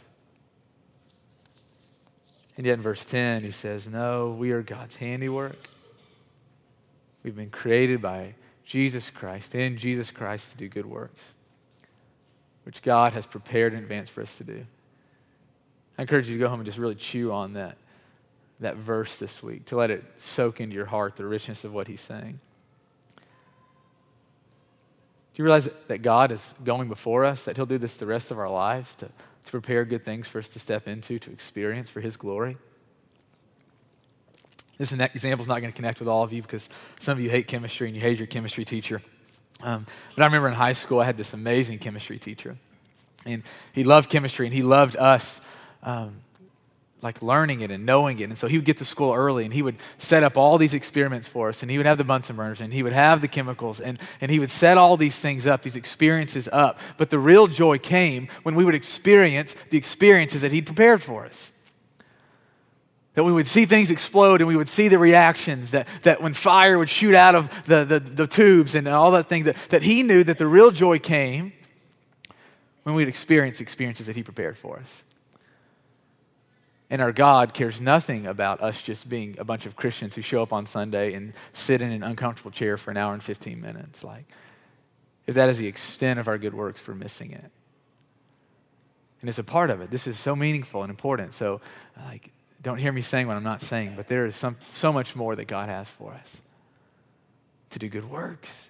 And 2.57 2.67
yet 2.67 2.75
in 2.75 2.81
verse 2.81 3.05
10, 3.05 3.43
he 3.43 3.51
says, 3.51 3.89
No, 3.89 4.31
we 4.31 4.51
are 4.51 4.63
God's 4.63 4.97
handiwork. 4.97 5.57
We've 7.23 7.37
been 7.37 7.51
created 7.51 8.01
by 8.01 8.35
Jesus 8.65 9.11
Christ, 9.11 9.55
in 9.55 9.77
Jesus 9.77 10.11
Christ, 10.11 10.53
to 10.53 10.59
do 10.59 10.69
good 10.69 10.87
works, 10.87 11.23
which 12.65 12.83
God 12.83 13.13
has 13.13 13.27
prepared 13.27 13.73
in 13.73 13.81
advance 13.81 14.09
for 14.09 14.23
us 14.23 14.39
to 14.39 14.45
do. 14.45 14.65
I 15.99 16.03
encourage 16.03 16.29
you 16.29 16.37
to 16.37 16.41
go 16.41 16.49
home 16.49 16.61
and 16.61 16.67
just 16.67 16.79
really 16.79 16.95
chew 16.95 17.33
on 17.33 17.55
that, 17.55 17.77
that 18.61 18.77
verse 18.77 19.19
this 19.19 19.43
week, 19.43 19.67
to 19.67 19.77
let 19.77 19.91
it 19.91 20.05
soak 20.19 20.61
into 20.61 20.75
your 20.75 20.87
heart 20.87 21.17
the 21.17 21.27
richness 21.27 21.65
of 21.65 21.73
what 21.73 21.89
he's 21.89 22.01
saying. 22.01 22.41
Do 23.17 25.43
you 25.43 25.45
realize 25.45 25.69
that 25.89 26.03
God 26.03 26.31
is 26.31 26.55
going 26.65 26.89
before 26.89 27.25
us, 27.25 27.45
that 27.45 27.57
he'll 27.57 27.67
do 27.67 27.79
this 27.79 27.97
the 27.97 28.07
rest 28.07 28.31
of 28.31 28.39
our 28.39 28.51
lives 28.51 28.95
to, 28.97 29.07
to 29.07 29.51
prepare 29.51 29.85
good 29.85 30.05
things 30.05 30.29
for 30.29 30.39
us 30.39 30.51
to 30.51 30.59
step 30.59 30.87
into, 30.87 31.19
to 31.19 31.31
experience 31.31 31.89
for 31.89 32.01
his 32.01 32.17
glory? 32.17 32.59
This 34.77 34.93
example 34.93 35.43
is 35.43 35.49
not 35.49 35.61
going 35.61 35.73
to 35.73 35.77
connect 35.77 35.99
with 35.99 36.09
all 36.09 36.23
of 36.23 36.33
you 36.33 36.43
because 36.43 36.69
some 37.01 37.19
of 37.19 37.23
you 37.23 37.31
hate 37.31 37.47
chemistry 37.47 37.87
and 37.87 37.95
you 37.95 38.03
hate 38.03 38.19
your 38.19 38.27
chemistry 38.27 38.65
teacher. 38.65 39.03
Um, 39.63 39.87
but 40.15 40.23
I 40.23 40.27
remember 40.27 40.49
in 40.49 40.55
high 40.55 40.73
school, 40.73 41.01
I 41.01 41.05
had 41.05 41.19
this 41.19 41.35
amazing 41.35 41.79
chemistry 41.79 42.19
teacher. 42.19 42.57
And 43.27 43.43
he 43.73 43.85
loved 43.85 44.09
chemistry 44.09 44.47
and 44.47 44.55
he 44.55 44.63
loved 44.63 44.97
us. 44.97 45.41
Um, 45.83 46.17
like 47.03 47.23
learning 47.23 47.61
it 47.61 47.71
and 47.71 47.87
knowing 47.87 48.19
it. 48.19 48.25
And 48.25 48.37
so 48.37 48.47
he 48.47 48.59
would 48.59 48.65
get 48.65 48.77
to 48.79 48.85
school 48.85 49.15
early 49.15 49.45
and 49.45 49.55
he 49.55 49.63
would 49.63 49.77
set 49.99 50.23
up 50.23 50.37
all 50.37 50.59
these 50.59 50.75
experiments 50.75 51.27
for 51.29 51.49
us 51.49 51.63
and 51.63 51.71
he 51.71 51.79
would 51.79 51.87
have 51.87 51.99
the 51.99 52.05
Bunsen 52.05 52.37
burners 52.37 52.61
and 52.61 52.73
he 52.73 52.83
would 52.83 52.93
have 52.93 53.21
the 53.21 53.29
chemicals 53.29 53.81
and, 53.81 53.99
and 54.21 54.31
he 54.31 54.39
would 54.39 54.51
set 54.51 54.77
all 54.77 54.97
these 54.97 55.19
things 55.19 55.47
up, 55.47 55.63
these 55.63 55.77
experiences 55.77 56.49
up. 56.53 56.79
But 56.99 57.11
the 57.11 57.19
real 57.19 57.47
joy 57.47 57.79
came 57.79 58.29
when 58.43 58.55
we 58.55 58.65
would 58.65 58.75
experience 58.75 59.55
the 59.71 59.79
experiences 59.79 60.43
that 60.43 60.53
he 60.53 60.61
prepared 60.61 61.03
for 61.03 61.25
us. 61.25 61.53
That 63.15 63.25
we 63.25 63.33
would 63.33 63.47
see 63.47 63.65
things 63.65 63.91
explode 63.91 64.41
and 64.41 64.47
we 64.47 64.57
would 64.57 64.69
see 64.69 64.89
the 64.89 64.99
reactions, 64.99 65.73
that, 65.73 65.89
that 66.03 66.23
when 66.23 66.33
fire 66.33 66.79
would 66.79 66.89
shoot 66.89 67.15
out 67.15 67.35
of 67.35 67.67
the, 67.67 67.85
the, 67.85 67.99
the 67.99 68.27
tubes 68.27 68.75
and 68.75 68.87
all 68.87 69.11
that 69.13 69.29
thing, 69.29 69.45
that, 69.45 69.57
that 69.71 69.83
he 69.83 70.03
knew 70.03 70.23
that 70.23 70.39
the 70.39 70.47
real 70.47 70.71
joy 70.71 70.99
came 70.99 71.53
when 72.83 72.95
we'd 72.95 73.09
experience 73.09 73.61
experiences 73.61 74.07
that 74.07 74.17
he 74.17 74.23
prepared 74.23 74.57
for 74.57 74.79
us. 74.79 75.03
And 76.91 77.01
our 77.01 77.13
God 77.13 77.55
cares 77.55 77.81
nothing 77.81 78.27
about 78.27 78.61
us 78.61 78.83
just 78.83 79.09
being 79.09 79.37
a 79.39 79.45
bunch 79.45 79.65
of 79.65 79.77
Christians 79.77 80.17
who 80.17 80.23
show 80.23 80.43
up 80.43 80.53
on 80.53 80.67
Sunday 80.67 81.15
and 81.15 81.33
sit 81.55 81.81
in 81.81 81.93
an 81.93 82.03
uncomfortable 82.03 82.51
chair 82.51 82.77
for 82.77 82.91
an 82.91 82.97
hour 82.97 83.15
and 83.15 83.23
15 83.23 83.61
minutes. 83.61 84.03
Like, 84.03 84.27
if 85.27 85.37
that 85.37 85.49
is 85.49 85.59
the 85.59 85.69
extent 85.69 86.19
of 86.19 86.27
our 86.27 86.37
good 86.37 86.53
works, 86.53 86.87
we're 86.87 86.95
missing 86.95 87.31
it. 87.31 87.51
And 89.21 89.29
it's 89.29 89.39
a 89.39 89.45
part 89.45 89.71
of 89.71 89.81
it. 89.81 89.91
This 89.91 90.09
is 90.09 90.19
so 90.19 90.35
meaningful 90.35 90.83
and 90.83 90.91
important. 90.91 91.33
So, 91.33 91.61
like, 92.07 92.33
don't 92.61 92.79
hear 92.79 92.91
me 92.91 93.03
saying 93.03 93.29
what 93.29 93.37
I'm 93.37 93.45
not 93.45 93.63
saying, 93.63 93.93
but 93.97 94.09
there 94.09 94.27
is 94.27 94.35
some, 94.35 94.57
so 94.73 94.93
much 94.93 95.15
more 95.15 95.37
that 95.37 95.47
God 95.47 95.69
has 95.69 95.89
for 95.89 96.13
us 96.13 96.41
to 97.71 97.79
do 97.79 97.89
good 97.89 98.11
works. 98.11 98.67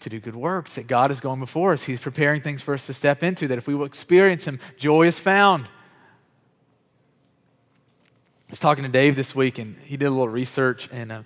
To 0.00 0.10
do 0.10 0.20
good 0.20 0.36
works, 0.36 0.76
that 0.76 0.86
God 0.86 1.10
is 1.10 1.20
going 1.20 1.40
before 1.40 1.72
us. 1.72 1.82
He's 1.82 2.00
preparing 2.00 2.40
things 2.40 2.62
for 2.62 2.74
us 2.74 2.86
to 2.86 2.94
step 2.94 3.24
into, 3.24 3.48
that 3.48 3.58
if 3.58 3.66
we 3.66 3.74
will 3.74 3.86
experience 3.86 4.44
Him, 4.46 4.60
joy 4.76 5.06
is 5.08 5.18
found. 5.18 5.66
I 8.48 8.50
was 8.50 8.60
talking 8.60 8.84
to 8.84 8.90
Dave 8.90 9.16
this 9.16 9.34
week, 9.34 9.58
and 9.58 9.76
he 9.78 9.96
did 9.96 10.06
a 10.06 10.10
little 10.10 10.28
research, 10.28 10.88
and 10.92 11.10
uh, 11.10 11.22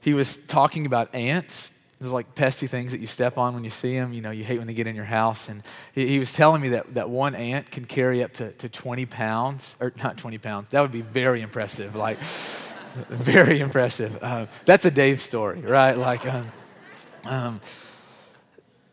he 0.00 0.14
was 0.14 0.36
talking 0.36 0.86
about 0.86 1.14
ants 1.14 1.70
there's 2.00 2.12
like 2.12 2.34
pesky 2.34 2.66
things 2.66 2.92
that 2.92 3.00
you 3.00 3.06
step 3.06 3.36
on 3.36 3.52
when 3.52 3.62
you 3.62 3.68
see 3.68 3.94
them. 3.94 4.14
You 4.14 4.22
know, 4.22 4.30
you 4.30 4.42
hate 4.42 4.56
when 4.56 4.66
they 4.66 4.72
get 4.72 4.86
in 4.86 4.96
your 4.96 5.04
house. 5.04 5.50
And 5.50 5.62
he, 5.94 6.06
he 6.06 6.18
was 6.18 6.32
telling 6.32 6.62
me 6.62 6.70
that, 6.70 6.94
that 6.94 7.10
one 7.10 7.34
ant 7.34 7.70
can 7.70 7.84
carry 7.84 8.24
up 8.24 8.32
to, 8.34 8.52
to 8.52 8.70
20 8.70 9.04
pounds, 9.04 9.76
or 9.80 9.92
not 10.02 10.16
20 10.16 10.38
pounds. 10.38 10.70
That 10.70 10.80
would 10.80 10.92
be 10.92 11.02
very 11.02 11.42
impressive. 11.42 11.94
Like, 11.94 12.18
very 13.10 13.60
impressive. 13.60 14.18
Uh, 14.22 14.46
that's 14.64 14.86
a 14.86 14.90
Dave 14.90 15.20
story, 15.20 15.60
right? 15.60 15.96
Like, 15.96 16.26
um, 16.26 16.46
um, 17.26 17.60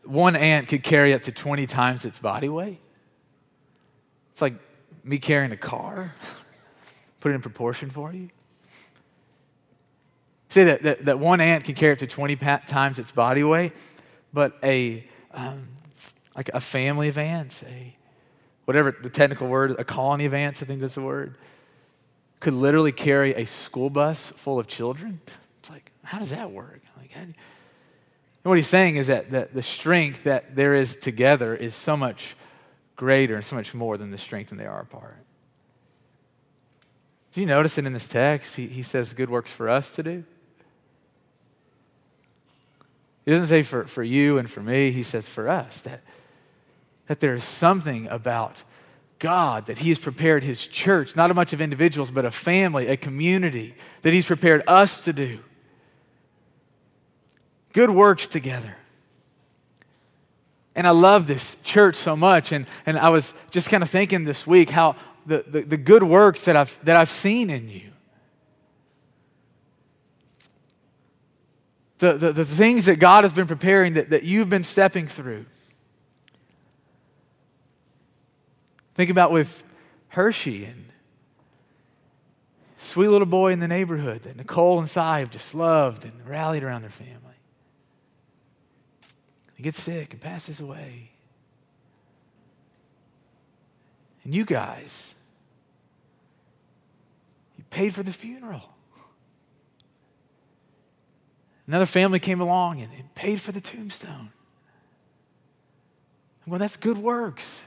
one 0.03 0.35
ant 0.35 0.67
could 0.67 0.83
carry 0.83 1.13
up 1.13 1.21
to 1.23 1.31
20 1.31 1.65
times 1.65 2.03
its 2.03 2.19
body 2.19 2.49
weight. 2.49 2.79
It's 4.33 4.41
like 4.41 4.55
me 5.05 5.17
carrying 5.17 5.53
a 5.53 5.57
car. 5.57 6.13
Put 7.27 7.31
it 7.31 7.35
in 7.35 7.41
proportion 7.41 7.89
for 7.89 8.13
you. 8.13 8.29
Say 10.47 10.63
that, 10.63 10.83
that, 10.83 11.03
that 11.03 11.19
one 11.19 11.41
ant 11.41 11.65
can 11.65 11.75
carry 11.75 11.91
up 11.91 11.99
to 11.99 12.07
20 12.07 12.37
times 12.37 12.99
its 12.99 13.11
body 13.11 13.43
weight, 13.43 13.73
but 14.31 14.57
a, 14.63 15.05
um, 15.33 15.67
like 16.37 16.47
a 16.53 16.61
family 16.61 17.09
of 17.09 17.17
ants, 17.17 17.63
a, 17.63 17.93
whatever 18.63 18.95
the 19.03 19.09
technical 19.09 19.49
word, 19.49 19.75
a 19.77 19.83
colony 19.83 20.23
of 20.23 20.33
ants, 20.33 20.63
I 20.63 20.65
think 20.67 20.79
that's 20.79 20.93
the 20.93 21.01
word, 21.01 21.35
could 22.39 22.53
literally 22.53 22.93
carry 22.93 23.33
a 23.33 23.45
school 23.45 23.89
bus 23.89 24.29
full 24.29 24.57
of 24.57 24.67
children. 24.67 25.19
It's 25.59 25.69
like, 25.69 25.91
how 26.05 26.19
does 26.19 26.29
that 26.29 26.49
work? 26.49 26.79
Like, 26.95 27.13
do 27.13 27.19
and 27.19 27.35
what 28.43 28.55
he's 28.55 28.69
saying 28.69 28.95
is 28.95 29.07
that, 29.07 29.31
that 29.31 29.53
the 29.53 29.61
strength 29.61 30.23
that 30.23 30.55
there 30.55 30.73
is 30.73 30.95
together 30.95 31.53
is 31.53 31.75
so 31.75 31.97
much 31.97 32.37
greater 32.95 33.35
and 33.35 33.43
so 33.43 33.57
much 33.57 33.73
more 33.73 33.97
than 33.97 34.11
the 34.11 34.17
strength 34.17 34.51
when 34.51 34.59
they 34.59 34.65
are 34.65 34.79
apart. 34.79 35.26
Do 37.38 37.41
you 37.41 37.47
notice 37.47 37.78
it 37.78 37.86
in 37.86 37.93
this 37.93 38.08
text? 38.08 38.56
He, 38.56 38.65
he 38.65 38.82
says 38.82 39.13
good 39.13 39.30
works 39.30 39.52
for 39.52 39.69
us 39.69 39.93
to 39.93 40.02
do. 40.02 40.23
He 43.26 43.32
doesn't 43.32 43.45
say 43.45 43.62
for, 43.62 43.86
for 43.86 44.02
you 44.02 44.39
and 44.39 44.50
for 44.50 44.63
me, 44.63 44.89
he 44.89 45.04
says 45.04 45.30
for 45.30 45.47
us 45.47 45.82
that, 45.82 46.02
that 47.06 47.19
there 47.19 47.36
is 47.36 47.43
something 47.43 48.08
about 48.08 48.63
God, 49.19 49.67
that 49.67 49.78
He 49.78 49.89
has 49.89 50.00
prepared 50.00 50.43
His 50.43 50.65
church, 50.65 51.15
not 51.15 51.30
a 51.30 51.36
bunch 51.36 51.54
of 51.54 51.62
individuals, 51.62 52.10
but 52.10 52.26
a 52.26 52.32
family, 52.32 52.88
a 52.88 52.97
community, 52.97 53.76
that 54.02 54.13
He's 54.13 54.26
prepared 54.26 54.63
us 54.65 55.02
to 55.02 55.13
do. 55.13 55.38
Good 57.71 57.91
works 57.91 58.28
together. 58.28 58.76
And 60.76 60.88
I 60.88 60.91
love 60.91 61.28
this 61.28 61.56
church 61.63 61.95
so 61.95 62.15
much. 62.15 62.52
And, 62.52 62.65
and 62.88 62.97
I 62.97 63.10
was 63.10 63.36
just 63.50 63.69
kind 63.69 63.84
of 63.84 63.91
thinking 63.91 64.23
this 64.23 64.47
week 64.47 64.71
how 64.71 64.95
the, 65.27 65.61
the, 65.61 65.77
good 65.77 66.03
works 66.03 66.45
that 66.45 66.55
I've, 66.55 66.77
that 66.83 66.95
I've 66.95 67.09
seen 67.09 67.49
in 67.49 67.69
you. 67.69 67.91
the, 71.99 72.13
the, 72.13 72.31
the 72.31 72.45
things 72.45 72.85
that 72.85 72.99
God 72.99 73.23
has 73.23 73.33
been 73.33 73.47
preparing 73.47 73.93
that, 73.93 74.11
that 74.11 74.23
you've 74.23 74.49
been 74.49 74.63
stepping 74.63 75.07
through. 75.07 75.45
Think 78.95 79.09
about 79.09 79.31
with 79.31 79.63
Hershey 80.09 80.65
and 80.65 80.85
sweet 82.77 83.07
little 83.07 83.27
boy 83.27 83.51
in 83.51 83.59
the 83.59 83.67
neighborhood 83.67 84.23
that 84.23 84.35
Nicole 84.35 84.79
and 84.79 84.89
Cy 84.89 85.19
have 85.19 85.31
just 85.31 85.53
loved 85.53 86.05
and 86.05 86.27
rallied 86.27 86.63
around 86.63 86.81
their 86.81 86.89
family. 86.89 87.13
He 89.55 89.63
gets 89.63 89.81
sick 89.81 90.13
and 90.13 90.21
passes 90.21 90.59
away. 90.59 91.11
And 94.23 94.35
you 94.35 94.45
guys, 94.45 95.15
paid 97.69 97.93
for 97.93 98.03
the 98.03 98.12
funeral. 98.12 98.73
Another 101.67 101.86
family 101.86 102.19
came 102.19 102.39
along 102.39 102.82
and, 102.82 102.91
and 102.93 103.13
paid 103.13 103.41
for 103.41 103.51
the 103.51 103.62
tombstone. 103.62 104.32
Well, 106.45 106.60
that's 106.60 106.77
good 106.77 106.97
works. 106.97 107.62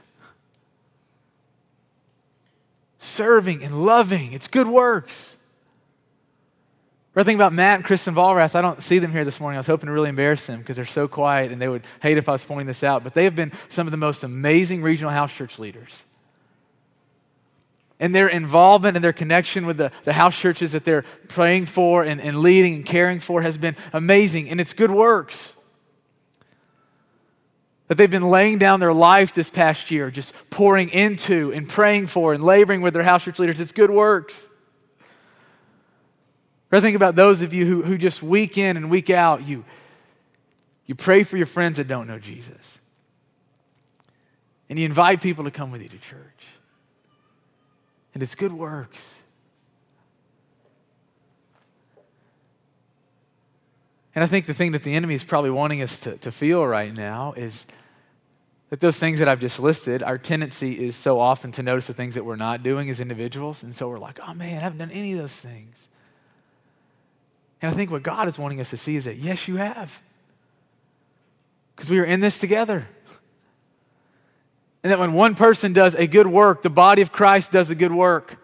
Serving 2.97 3.63
and 3.63 3.85
loving, 3.85 4.33
it's 4.33 4.47
good 4.47 4.67
works. 4.67 5.35
Think 7.13 7.35
about 7.35 7.53
Matt 7.53 7.75
and 7.75 7.85
Kristen 7.85 8.15
Volrath. 8.15 8.55
I 8.55 8.61
don't 8.61 8.81
see 8.81 8.97
them 8.97 9.11
here 9.11 9.25
this 9.25 9.39
morning. 9.39 9.57
I 9.57 9.59
was 9.59 9.67
hoping 9.67 9.87
to 9.87 9.91
really 9.91 10.09
embarrass 10.09 10.47
them 10.47 10.59
because 10.59 10.77
they're 10.77 10.85
so 10.85 11.07
quiet 11.07 11.51
and 11.51 11.61
they 11.61 11.67
would 11.67 11.83
hate 12.01 12.17
if 12.17 12.29
I 12.29 12.31
was 12.31 12.43
pointing 12.43 12.67
this 12.67 12.83
out. 12.83 13.03
But 13.03 13.13
they 13.13 13.25
have 13.25 13.35
been 13.35 13.51
some 13.69 13.85
of 13.85 13.91
the 13.91 13.97
most 13.97 14.23
amazing 14.23 14.81
regional 14.81 15.11
house 15.11 15.31
church 15.31 15.59
leaders 15.59 16.03
and 18.01 18.15
their 18.15 18.27
involvement 18.27 18.97
and 18.97 19.03
their 19.03 19.13
connection 19.13 19.67
with 19.67 19.77
the, 19.77 19.91
the 20.03 20.13
house 20.13 20.35
churches 20.35 20.71
that 20.71 20.83
they're 20.83 21.03
praying 21.27 21.67
for 21.67 22.03
and, 22.03 22.19
and 22.19 22.39
leading 22.39 22.73
and 22.73 22.85
caring 22.85 23.19
for 23.19 23.43
has 23.43 23.57
been 23.57 23.75
amazing. 23.93 24.49
And 24.49 24.59
it's 24.59 24.73
good 24.73 24.89
works. 24.89 25.53
That 27.87 27.95
they've 27.95 28.09
been 28.09 28.27
laying 28.27 28.57
down 28.57 28.79
their 28.79 28.93
life 28.93 29.35
this 29.35 29.51
past 29.51 29.91
year, 29.91 30.09
just 30.09 30.33
pouring 30.49 30.89
into 30.89 31.53
and 31.53 31.69
praying 31.69 32.07
for 32.07 32.33
and 32.33 32.43
laboring 32.43 32.81
with 32.81 32.95
their 32.95 33.03
house 33.03 33.23
church 33.23 33.37
leaders. 33.37 33.59
It's 33.59 33.71
good 33.71 33.91
works. 33.91 34.49
Or 36.71 36.79
I 36.79 36.81
think 36.81 36.95
about 36.95 37.15
those 37.15 37.43
of 37.43 37.53
you 37.53 37.67
who, 37.67 37.83
who 37.83 37.99
just 37.99 38.23
week 38.23 38.57
in 38.57 38.77
and 38.77 38.89
week 38.89 39.11
out, 39.11 39.47
you, 39.47 39.63
you 40.87 40.95
pray 40.95 41.21
for 41.21 41.37
your 41.37 41.45
friends 41.45 41.77
that 41.77 41.87
don't 41.87 42.07
know 42.07 42.17
Jesus. 42.17 42.79
And 44.69 44.79
you 44.79 44.85
invite 44.85 45.21
people 45.21 45.43
to 45.43 45.51
come 45.51 45.69
with 45.69 45.83
you 45.83 45.89
to 45.89 45.97
church 45.99 46.47
and 48.13 48.21
it's 48.21 48.35
good 48.35 48.53
works. 48.53 49.17
And 54.13 54.23
I 54.23 54.27
think 54.27 54.45
the 54.45 54.53
thing 54.53 54.73
that 54.73 54.83
the 54.83 54.93
enemy 54.93 55.15
is 55.15 55.23
probably 55.23 55.51
wanting 55.51 55.81
us 55.81 55.99
to, 55.99 56.17
to 56.17 56.31
feel 56.31 56.65
right 56.67 56.93
now 56.93 57.33
is 57.37 57.65
that 58.69 58.79
those 58.79 58.97
things 58.97 59.19
that 59.19 59.27
I've 59.27 59.39
just 59.39 59.59
listed, 59.59 60.03
our 60.03 60.17
tendency 60.17 60.85
is 60.85 60.95
so 60.95 61.19
often 61.19 61.51
to 61.53 61.63
notice 61.63 61.87
the 61.87 61.93
things 61.93 62.15
that 62.15 62.25
we're 62.25 62.35
not 62.35 62.63
doing 62.63 62.89
as 62.89 62.99
individuals. 62.99 63.63
And 63.63 63.73
so 63.73 63.87
we're 63.89 63.99
like, 63.99 64.19
oh 64.27 64.33
man, 64.33 64.57
I 64.57 64.61
haven't 64.61 64.79
done 64.79 64.91
any 64.91 65.13
of 65.13 65.19
those 65.19 65.35
things. 65.35 65.87
And 67.61 67.71
I 67.71 67.75
think 67.75 67.91
what 67.91 68.03
God 68.03 68.27
is 68.27 68.39
wanting 68.39 68.59
us 68.59 68.71
to 68.71 68.77
see 68.77 68.95
is 68.95 69.05
that, 69.05 69.17
yes, 69.17 69.47
you 69.47 69.57
have. 69.57 70.01
Because 71.75 71.89
we 71.89 71.99
are 71.99 72.05
in 72.05 72.19
this 72.19 72.39
together. 72.39 72.87
And 74.83 74.91
that 74.91 74.99
when 74.99 75.13
one 75.13 75.35
person 75.35 75.73
does 75.73 75.93
a 75.93 76.07
good 76.07 76.27
work, 76.27 76.61
the 76.61 76.69
body 76.69 77.01
of 77.01 77.11
Christ 77.11 77.51
does 77.51 77.69
a 77.69 77.75
good 77.75 77.91
work. 77.91 78.37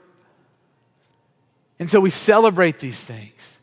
And 1.80 1.89
so 1.89 2.00
we 2.00 2.10
celebrate 2.10 2.80
these 2.80 3.04
things. 3.04 3.58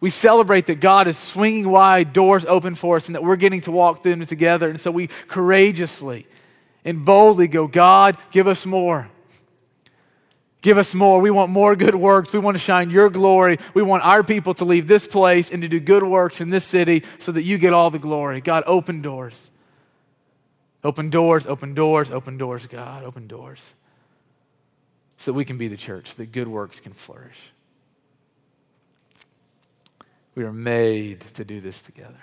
We 0.00 0.10
celebrate 0.10 0.66
that 0.66 0.76
God 0.76 1.08
is 1.08 1.18
swinging 1.18 1.68
wide 1.68 2.12
doors 2.12 2.44
open 2.44 2.74
for 2.74 2.96
us 2.96 3.08
and 3.08 3.16
that 3.16 3.24
we're 3.24 3.36
getting 3.36 3.60
to 3.62 3.72
walk 3.72 4.02
through 4.02 4.16
them 4.16 4.26
together. 4.26 4.68
And 4.68 4.80
so 4.80 4.90
we 4.90 5.08
courageously 5.26 6.26
and 6.84 7.04
boldly 7.04 7.48
go, 7.48 7.66
God, 7.66 8.16
give 8.30 8.46
us 8.46 8.64
more. 8.64 9.10
Give 10.60 10.78
us 10.78 10.94
more. 10.94 11.20
We 11.20 11.30
want 11.30 11.50
more 11.50 11.76
good 11.76 11.94
works. 11.94 12.32
We 12.32 12.38
want 12.38 12.56
to 12.56 12.60
shine 12.60 12.90
your 12.90 13.10
glory. 13.10 13.58
We 13.74 13.82
want 13.82 14.04
our 14.04 14.22
people 14.24 14.54
to 14.54 14.64
leave 14.64 14.88
this 14.88 15.06
place 15.06 15.50
and 15.50 15.62
to 15.62 15.68
do 15.68 15.80
good 15.80 16.02
works 16.02 16.40
in 16.40 16.50
this 16.50 16.64
city 16.64 17.04
so 17.18 17.32
that 17.32 17.42
you 17.42 17.58
get 17.58 17.72
all 17.72 17.90
the 17.90 17.98
glory. 17.98 18.40
God, 18.40 18.64
open 18.66 19.00
doors. 19.02 19.50
Open 20.84 21.10
doors, 21.10 21.46
open 21.46 21.74
doors, 21.74 22.10
open 22.10 22.38
doors, 22.38 22.66
God, 22.66 23.02
open 23.02 23.26
doors. 23.26 23.74
So 25.16 25.32
that 25.32 25.36
we 25.36 25.44
can 25.44 25.58
be 25.58 25.66
the 25.66 25.76
church, 25.76 26.14
that 26.14 26.30
good 26.30 26.46
works 26.46 26.78
can 26.78 26.92
flourish. 26.92 27.38
We 30.36 30.44
are 30.44 30.52
made 30.52 31.20
to 31.34 31.44
do 31.44 31.60
this 31.60 31.82
together, 31.82 32.22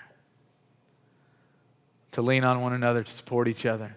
to 2.12 2.22
lean 2.22 2.44
on 2.44 2.62
one 2.62 2.72
another, 2.72 3.02
to 3.02 3.12
support 3.12 3.46
each 3.46 3.66
other, 3.66 3.94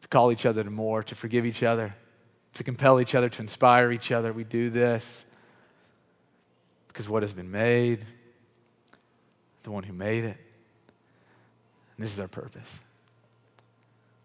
to 0.00 0.08
call 0.08 0.32
each 0.32 0.44
other 0.44 0.64
to 0.64 0.70
more, 0.70 1.04
to 1.04 1.14
forgive 1.14 1.46
each 1.46 1.62
other, 1.62 1.94
to 2.54 2.64
compel 2.64 3.00
each 3.00 3.14
other, 3.14 3.28
to 3.28 3.40
inspire 3.40 3.92
each 3.92 4.10
other. 4.10 4.32
We 4.32 4.42
do 4.42 4.68
this 4.68 5.24
because 6.88 7.08
what 7.08 7.22
has 7.22 7.32
been 7.32 7.52
made, 7.52 8.04
the 9.62 9.70
one 9.70 9.84
who 9.84 9.92
made 9.92 10.24
it, 10.24 10.36
and 11.96 12.04
this 12.04 12.12
is 12.12 12.18
our 12.18 12.26
purpose. 12.26 12.80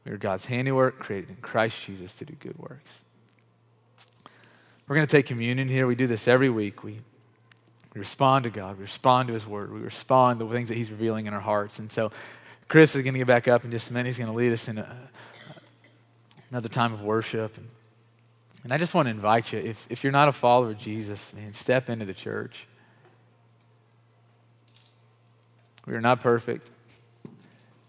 We 0.09 0.15
are 0.15 0.17
God's 0.17 0.45
handiwork 0.45 0.97
created 0.97 1.29
in 1.29 1.35
Christ 1.35 1.85
Jesus 1.85 2.15
to 2.15 2.25
do 2.25 2.33
good 2.33 2.57
works. 2.57 3.03
We're 4.87 4.95
going 4.95 5.05
to 5.05 5.11
take 5.11 5.27
communion 5.27 5.67
here. 5.67 5.85
We 5.85 5.93
do 5.93 6.07
this 6.07 6.27
every 6.27 6.49
week. 6.49 6.83
We 6.83 6.97
we 7.93 7.99
respond 7.99 8.43
to 8.43 8.49
God. 8.49 8.77
We 8.77 8.83
respond 8.83 9.27
to 9.27 9.35
His 9.35 9.45
Word. 9.45 9.71
We 9.71 9.79
respond 9.79 10.39
to 10.39 10.45
the 10.45 10.53
things 10.53 10.69
that 10.69 10.75
He's 10.75 10.89
revealing 10.89 11.27
in 11.27 11.33
our 11.33 11.39
hearts. 11.39 11.77
And 11.77 11.91
so, 11.91 12.11
Chris 12.67 12.95
is 12.95 13.03
going 13.03 13.13
to 13.13 13.19
get 13.19 13.27
back 13.27 13.47
up 13.47 13.65
in 13.65 13.71
just 13.71 13.91
a 13.91 13.93
minute. 13.93 14.07
He's 14.07 14.17
going 14.17 14.31
to 14.31 14.35
lead 14.35 14.51
us 14.51 14.67
in 14.67 14.79
a, 14.79 14.97
another 16.49 16.69
time 16.69 16.91
of 16.93 17.03
worship. 17.03 17.57
And, 17.57 17.67
I 18.71 18.77
just 18.77 18.93
want 18.93 19.07
to 19.07 19.09
invite 19.09 19.51
you 19.51 19.59
if, 19.59 19.87
if 19.89 20.03
you're 20.03 20.11
not 20.11 20.27
a 20.27 20.31
follower 20.31 20.71
of 20.71 20.77
Jesus, 20.77 21.33
man, 21.33 21.53
step 21.53 21.89
into 21.89 22.05
the 22.05 22.13
church. 22.13 22.67
We 25.87 25.93
are 25.93 26.01
not 26.01 26.21
perfect. 26.21 26.69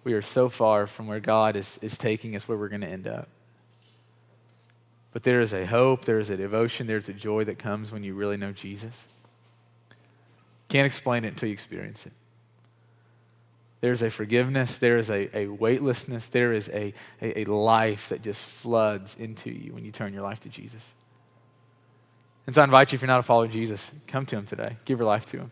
We 0.04 0.14
are 0.14 0.22
so 0.22 0.48
far 0.48 0.86
from 0.86 1.06
where 1.06 1.20
God 1.20 1.56
is, 1.56 1.78
is 1.82 1.98
taking 1.98 2.34
us, 2.34 2.48
where 2.48 2.56
we're 2.56 2.68
going 2.68 2.80
to 2.80 2.88
end 2.88 3.06
up. 3.06 3.28
But 5.12 5.24
there 5.24 5.40
is 5.40 5.52
a 5.52 5.66
hope, 5.66 6.04
there 6.04 6.20
is 6.20 6.30
a 6.30 6.36
devotion, 6.36 6.86
there's 6.86 7.08
a 7.08 7.12
joy 7.12 7.44
that 7.44 7.58
comes 7.58 7.90
when 7.90 8.04
you 8.04 8.14
really 8.14 8.36
know 8.36 8.52
Jesus. 8.52 9.04
Can't 10.68 10.86
explain 10.86 11.24
it 11.24 11.28
until 11.28 11.48
you 11.48 11.52
experience 11.52 12.06
it. 12.06 12.12
There's 13.80 14.02
a 14.02 14.10
forgiveness, 14.10 14.78
there 14.78 14.98
is 14.98 15.10
a, 15.10 15.36
a 15.36 15.46
weightlessness, 15.48 16.28
there 16.28 16.52
is 16.52 16.68
a, 16.68 16.92
a, 17.20 17.40
a 17.40 17.44
life 17.44 18.10
that 18.10 18.22
just 18.22 18.40
floods 18.40 19.16
into 19.18 19.50
you 19.50 19.72
when 19.72 19.84
you 19.84 19.90
turn 19.90 20.12
your 20.12 20.22
life 20.22 20.40
to 20.40 20.48
Jesus. 20.48 20.86
And 22.46 22.54
so 22.54 22.60
I 22.60 22.64
invite 22.64 22.92
you, 22.92 22.96
if 22.96 23.02
you're 23.02 23.06
not 23.06 23.20
a 23.20 23.22
follower 23.22 23.46
of 23.46 23.52
Jesus, 23.52 23.90
come 24.06 24.26
to 24.26 24.36
him 24.36 24.44
today. 24.44 24.76
Give 24.84 24.98
your 24.98 25.06
life 25.06 25.26
to 25.26 25.38
him. 25.38 25.50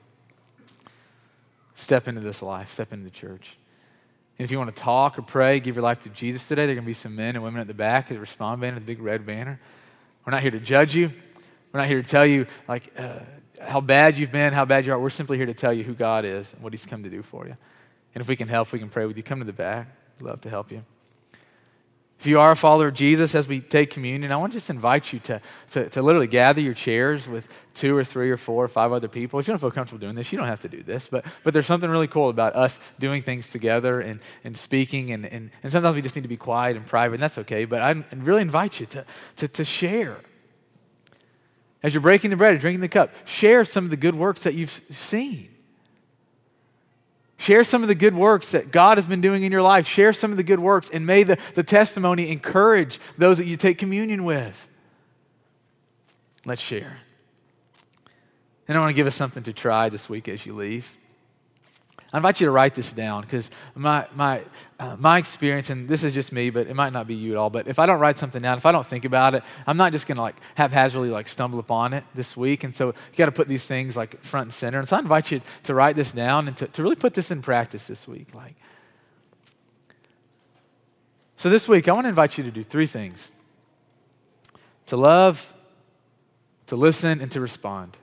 Step 1.75 2.07
into 2.07 2.21
this 2.21 2.43
life, 2.43 2.73
step 2.73 2.93
into 2.93 3.05
the 3.05 3.11
church. 3.11 3.57
And 4.39 4.45
if 4.45 4.53
you 4.53 4.59
want 4.59 4.75
to 4.75 4.83
talk 4.83 5.19
or 5.19 5.23
pray, 5.23 5.59
give 5.59 5.75
your 5.75 5.83
life 5.83 6.01
to 6.01 6.09
Jesus 6.11 6.47
today. 6.47 6.67
There 6.67 6.73
are 6.73 6.77
going 6.77 6.85
to 6.85 6.89
be 6.89 6.95
some 6.95 7.17
men 7.17 7.35
and 7.35 7.43
women 7.43 7.61
at 7.61 7.67
the 7.67 7.75
back 7.75 8.05
at 8.11 8.15
the 8.15 8.21
respond 8.21 8.61
banner, 8.61 8.77
the 8.77 8.81
big 8.81 9.01
red 9.01 9.27
banner. 9.27 9.61
We're 10.25 10.31
not 10.31 10.43
here 10.43 10.53
to 10.53 10.61
judge 10.61 10.95
you. 10.95 11.11
We're 11.73 11.81
not 11.81 11.89
here 11.89 12.01
to 12.01 12.09
tell 12.09 12.25
you, 12.25 12.47
like, 12.69 12.93
uh, 12.97 13.21
how 13.61 13.81
bad 13.81 14.17
you've 14.17 14.31
been, 14.31 14.53
how 14.53 14.65
bad 14.65 14.87
you 14.87 14.93
are. 14.93 14.99
We're 14.99 15.11
simply 15.11 15.37
here 15.37 15.47
to 15.47 15.55
tell 15.55 15.73
you 15.73 15.83
who 15.83 15.95
God 15.95 16.25
is 16.25 16.53
and 16.53 16.63
what 16.63 16.73
He's 16.73 16.87
come 16.87 17.03
to 17.03 17.11
do 17.11 17.23
for 17.23 17.47
you. 17.47 17.57
And 18.15 18.23
if 18.23 18.29
we 18.29 18.37
can 18.37 18.49
help, 18.49 18.73
we 18.73 18.79
can 18.79 18.89
pray 18.89 19.07
with 19.07 19.17
you. 19.17 19.23
Come 19.23 19.41
to 19.41 19.45
the 19.45 19.53
back. 19.53 19.89
We'd 20.19 20.29
love 20.29 20.41
to 20.43 20.51
help 20.51 20.71
you. 20.71 20.85
If 22.19 22.27
you 22.27 22.41
are 22.41 22.51
a 22.51 22.57
follower 22.57 22.89
of 22.89 22.95
Jesus 22.95 23.37
as 23.37 23.47
we 23.47 23.61
take 23.61 23.91
communion, 23.91 24.33
I 24.33 24.37
want 24.37 24.53
to 24.53 24.57
just 24.57 24.71
invite 24.71 25.13
you 25.13 25.21
to, 25.21 25.41
to, 25.71 25.89
to, 25.91 26.03
literally 26.03 26.27
gather 26.27 26.61
your 26.61 26.75
chairs 26.75 27.29
with 27.29 27.47
two 27.75 27.97
or 27.97 28.03
three 28.03 28.29
or 28.29 28.37
four 28.37 28.65
or 28.65 28.69
five 28.69 28.91
other 28.91 29.07
people. 29.07 29.39
If 29.39 29.47
you 29.47 29.53
don't 29.53 29.61
feel 29.61 29.71
comfortable 29.71 30.01
doing 30.01 30.17
this, 30.17 30.33
you 30.33 30.39
don't 30.39 30.49
have 30.49 30.59
to 30.61 30.69
do 30.69 30.83
this. 30.83 31.07
But, 31.07 31.25
but 31.45 31.53
there's 31.53 31.67
something 31.67 31.89
really 31.89 32.09
cool 32.09 32.29
about 32.29 32.57
us 32.57 32.81
doing 32.99 33.23
things 33.23 33.51
together 33.51 34.01
and, 34.01 34.19
and 34.43 34.57
speaking. 34.57 35.13
And, 35.13 35.27
and, 35.27 35.53
and 35.63 35.71
sometimes 35.71 35.95
we 35.95 36.03
just 36.03 36.17
need 36.17 36.23
to 36.23 36.29
be 36.29 36.37
quiet 36.37 36.77
and 36.77 36.85
private, 36.85 37.15
and 37.15 37.23
that's 37.23 37.39
okay. 37.39 37.65
But 37.67 37.83
I 37.83 38.03
really 38.17 38.43
invite 38.43 38.81
you 38.81 38.87
to, 38.87 39.05
to, 39.37 39.47
to 39.47 39.65
share 39.65 40.17
as 41.83 41.95
you're 41.95 42.01
breaking 42.01 42.31
the 42.31 42.37
bread 42.37 42.53
and 42.53 42.61
drinking 42.61 42.81
the 42.81 42.89
cup, 42.89 43.13
share 43.25 43.65
some 43.65 43.85
of 43.85 43.91
the 43.91 43.97
good 43.97 44.17
works 44.17 44.43
that 44.43 44.55
you've 44.55 44.81
seen. 44.91 45.51
Share 47.39 47.63
some 47.63 47.83
of 47.83 47.89
the 47.89 47.95
good 47.95 48.15
works 48.15 48.51
that 48.51 48.73
God 48.73 48.99
has 48.99 49.07
been 49.07 49.21
doing 49.21 49.45
in 49.45 49.53
your 49.53 49.63
life. 49.63 49.87
Share 49.87 50.13
some 50.13 50.33
of 50.33 50.37
the 50.37 50.43
good 50.43 50.59
works, 50.59 50.91
and 50.91 51.07
may 51.07 51.23
the, 51.23 51.39
the 51.55 51.63
testimony 51.63 52.31
encourage 52.31 52.99
those 53.17 53.39
that 53.39 53.47
you 53.47 53.57
take 53.57 53.79
communion 53.79 54.25
with. 54.25 54.69
Let's 56.45 56.61
share. 56.61 56.99
And 58.67 58.77
I 58.77 58.81
want 58.81 58.91
to 58.91 58.95
give 58.95 59.07
us 59.07 59.15
something 59.15 59.45
to 59.45 59.53
try 59.53 59.89
this 59.89 60.09
week 60.09 60.29
as 60.29 60.45
you 60.45 60.53
leave. 60.53 60.98
I 62.13 62.17
invite 62.17 62.41
you 62.41 62.47
to 62.47 62.51
write 62.51 62.75
this 62.75 62.93
down 62.95 63.23
because 63.23 63.51
my, 63.75 64.07
my, 64.15 64.43
uh, 64.79 64.97
my 64.99 65.19
experience, 65.19 65.69
and 65.69 65.87
this 65.87 66.05
is 66.05 66.15
just 66.15 66.33
me, 66.33 66.49
but 66.49 66.67
it 66.67 66.75
might 66.75 66.93
not 66.93 67.07
be 67.07 67.15
you 67.15 67.33
at 67.33 67.37
all, 67.37 67.51
but 67.51 67.69
if 67.69 67.79
I 67.79 67.85
don't 67.85 68.01
write 68.01 68.17
something 68.17 68.41
down, 68.41 68.57
if 68.57 68.65
I 68.65 68.73
don't 68.73 68.87
think 68.87 69.05
about 69.05 69.35
it, 69.35 69.43
I'm 69.67 69.77
not 69.77 69.93
just 69.93 70.07
going 70.07 70.17
to 70.17 70.23
like 70.23 70.37
haphazardly 70.55 71.11
like 71.11 71.29
stumble 71.29 71.59
upon 71.59 71.93
it 71.93 72.05
this 72.15 72.35
week. 72.35 72.65
And 72.65 72.75
so 72.75 72.87
you 72.87 73.17
got 73.17 73.27
to 73.27 73.33
put 73.33 73.47
these 73.47 73.67
things 73.67 73.95
like 73.95 74.23
front 74.23 74.47
and 74.47 74.53
center. 74.53 74.79
And 74.79 74.89
so 74.89 74.97
I 74.97 75.01
invite 75.01 75.31
you 75.31 75.43
to 75.65 75.75
write 75.75 75.97
this 75.97 76.13
down 76.13 76.49
and 76.49 76.57
to, 76.57 76.67
to 76.69 76.83
really 76.83 76.97
put 76.97 77.13
this 77.13 77.31
in 77.31 77.43
practice 77.43 77.87
this 77.87 78.09
week. 78.09 78.35
Like, 78.35 78.55
so 81.37 81.51
this 81.51 81.69
week, 81.69 81.89
I 81.89 81.93
want 81.93 82.07
to 82.07 82.09
invite 82.09 82.39
you 82.39 82.45
to 82.45 82.51
do 82.51 82.65
three 82.65 82.87
things 82.87 83.31
to 84.87 84.97
love, 84.97 85.53
to 86.67 86.77
listen, 86.77 87.21
and 87.21 87.31
to 87.31 87.41
respond. 87.41 87.99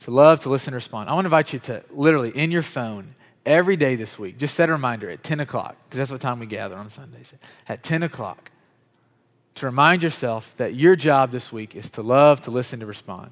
To 0.00 0.10
love, 0.10 0.40
to 0.40 0.48
listen, 0.48 0.74
respond. 0.74 1.08
I 1.08 1.14
want 1.14 1.24
to 1.24 1.28
invite 1.28 1.52
you 1.52 1.58
to 1.60 1.82
literally 1.90 2.30
in 2.30 2.50
your 2.50 2.62
phone 2.62 3.08
every 3.46 3.76
day 3.76 3.96
this 3.96 4.18
week, 4.18 4.38
just 4.38 4.54
set 4.54 4.68
a 4.68 4.72
reminder 4.72 5.10
at 5.10 5.22
10 5.22 5.40
o'clock, 5.40 5.76
because 5.84 5.98
that's 5.98 6.10
what 6.10 6.20
time 6.20 6.38
we 6.38 6.46
gather 6.46 6.76
on 6.76 6.90
Sundays. 6.90 7.32
At 7.68 7.82
10 7.82 8.02
o'clock, 8.02 8.50
to 9.56 9.66
remind 9.66 10.02
yourself 10.02 10.54
that 10.56 10.74
your 10.74 10.96
job 10.96 11.32
this 11.32 11.52
week 11.52 11.74
is 11.74 11.90
to 11.90 12.02
love, 12.02 12.40
to 12.42 12.50
listen, 12.50 12.80
to 12.80 12.86
respond. 12.86 13.30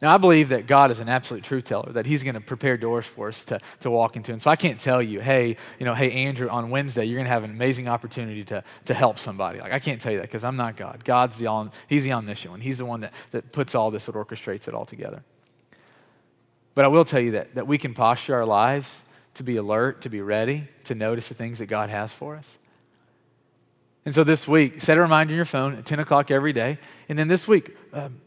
Now, 0.00 0.14
I 0.14 0.16
believe 0.16 0.50
that 0.50 0.68
God 0.68 0.92
is 0.92 1.00
an 1.00 1.08
absolute 1.08 1.42
truth 1.42 1.64
teller, 1.64 1.92
that 1.92 2.06
He's 2.06 2.22
going 2.22 2.36
to 2.36 2.40
prepare 2.40 2.76
doors 2.76 3.04
for 3.04 3.28
us 3.28 3.44
to, 3.46 3.60
to 3.80 3.90
walk 3.90 4.14
into. 4.14 4.32
And 4.32 4.40
so 4.40 4.48
I 4.48 4.54
can't 4.54 4.78
tell 4.78 5.02
you, 5.02 5.20
hey, 5.20 5.56
you 5.78 5.86
know, 5.86 5.94
hey, 5.94 6.12
Andrew, 6.26 6.48
on 6.48 6.70
Wednesday, 6.70 7.04
you're 7.04 7.16
going 7.16 7.26
to 7.26 7.32
have 7.32 7.42
an 7.42 7.50
amazing 7.50 7.88
opportunity 7.88 8.44
to, 8.44 8.62
to 8.84 8.94
help 8.94 9.18
somebody. 9.18 9.58
Like, 9.60 9.72
I 9.72 9.80
can't 9.80 10.00
tell 10.00 10.12
you 10.12 10.18
that 10.18 10.28
because 10.28 10.44
I'm 10.44 10.56
not 10.56 10.76
God. 10.76 11.02
God's 11.04 11.38
the, 11.38 11.48
all, 11.48 11.72
he's 11.88 12.04
the 12.04 12.12
omniscient 12.12 12.52
one. 12.52 12.60
He's 12.60 12.78
the 12.78 12.84
one 12.84 13.00
that, 13.00 13.12
that 13.32 13.50
puts 13.50 13.74
all 13.74 13.90
this, 13.90 14.06
that 14.06 14.14
orchestrates 14.14 14.68
it 14.68 14.74
all 14.74 14.86
together. 14.86 15.24
But 16.76 16.84
I 16.84 16.88
will 16.88 17.04
tell 17.04 17.20
you 17.20 17.32
that, 17.32 17.56
that 17.56 17.66
we 17.66 17.76
can 17.76 17.92
posture 17.92 18.36
our 18.36 18.46
lives 18.46 19.02
to 19.34 19.42
be 19.42 19.56
alert, 19.56 20.02
to 20.02 20.08
be 20.08 20.20
ready, 20.20 20.68
to 20.84 20.94
notice 20.94 21.26
the 21.26 21.34
things 21.34 21.58
that 21.58 21.66
God 21.66 21.90
has 21.90 22.12
for 22.12 22.36
us. 22.36 22.56
And 24.04 24.14
so 24.14 24.24
this 24.24 24.48
week, 24.48 24.80
set 24.80 24.96
a 24.96 25.00
reminder 25.00 25.32
in 25.32 25.36
your 25.36 25.44
phone 25.44 25.74
at 25.74 25.84
10 25.84 25.98
o'clock 25.98 26.30
every 26.30 26.52
day. 26.52 26.78
And 27.08 27.18
then 27.18 27.28
this 27.28 27.46
week, 27.46 27.76
um, 27.92 28.20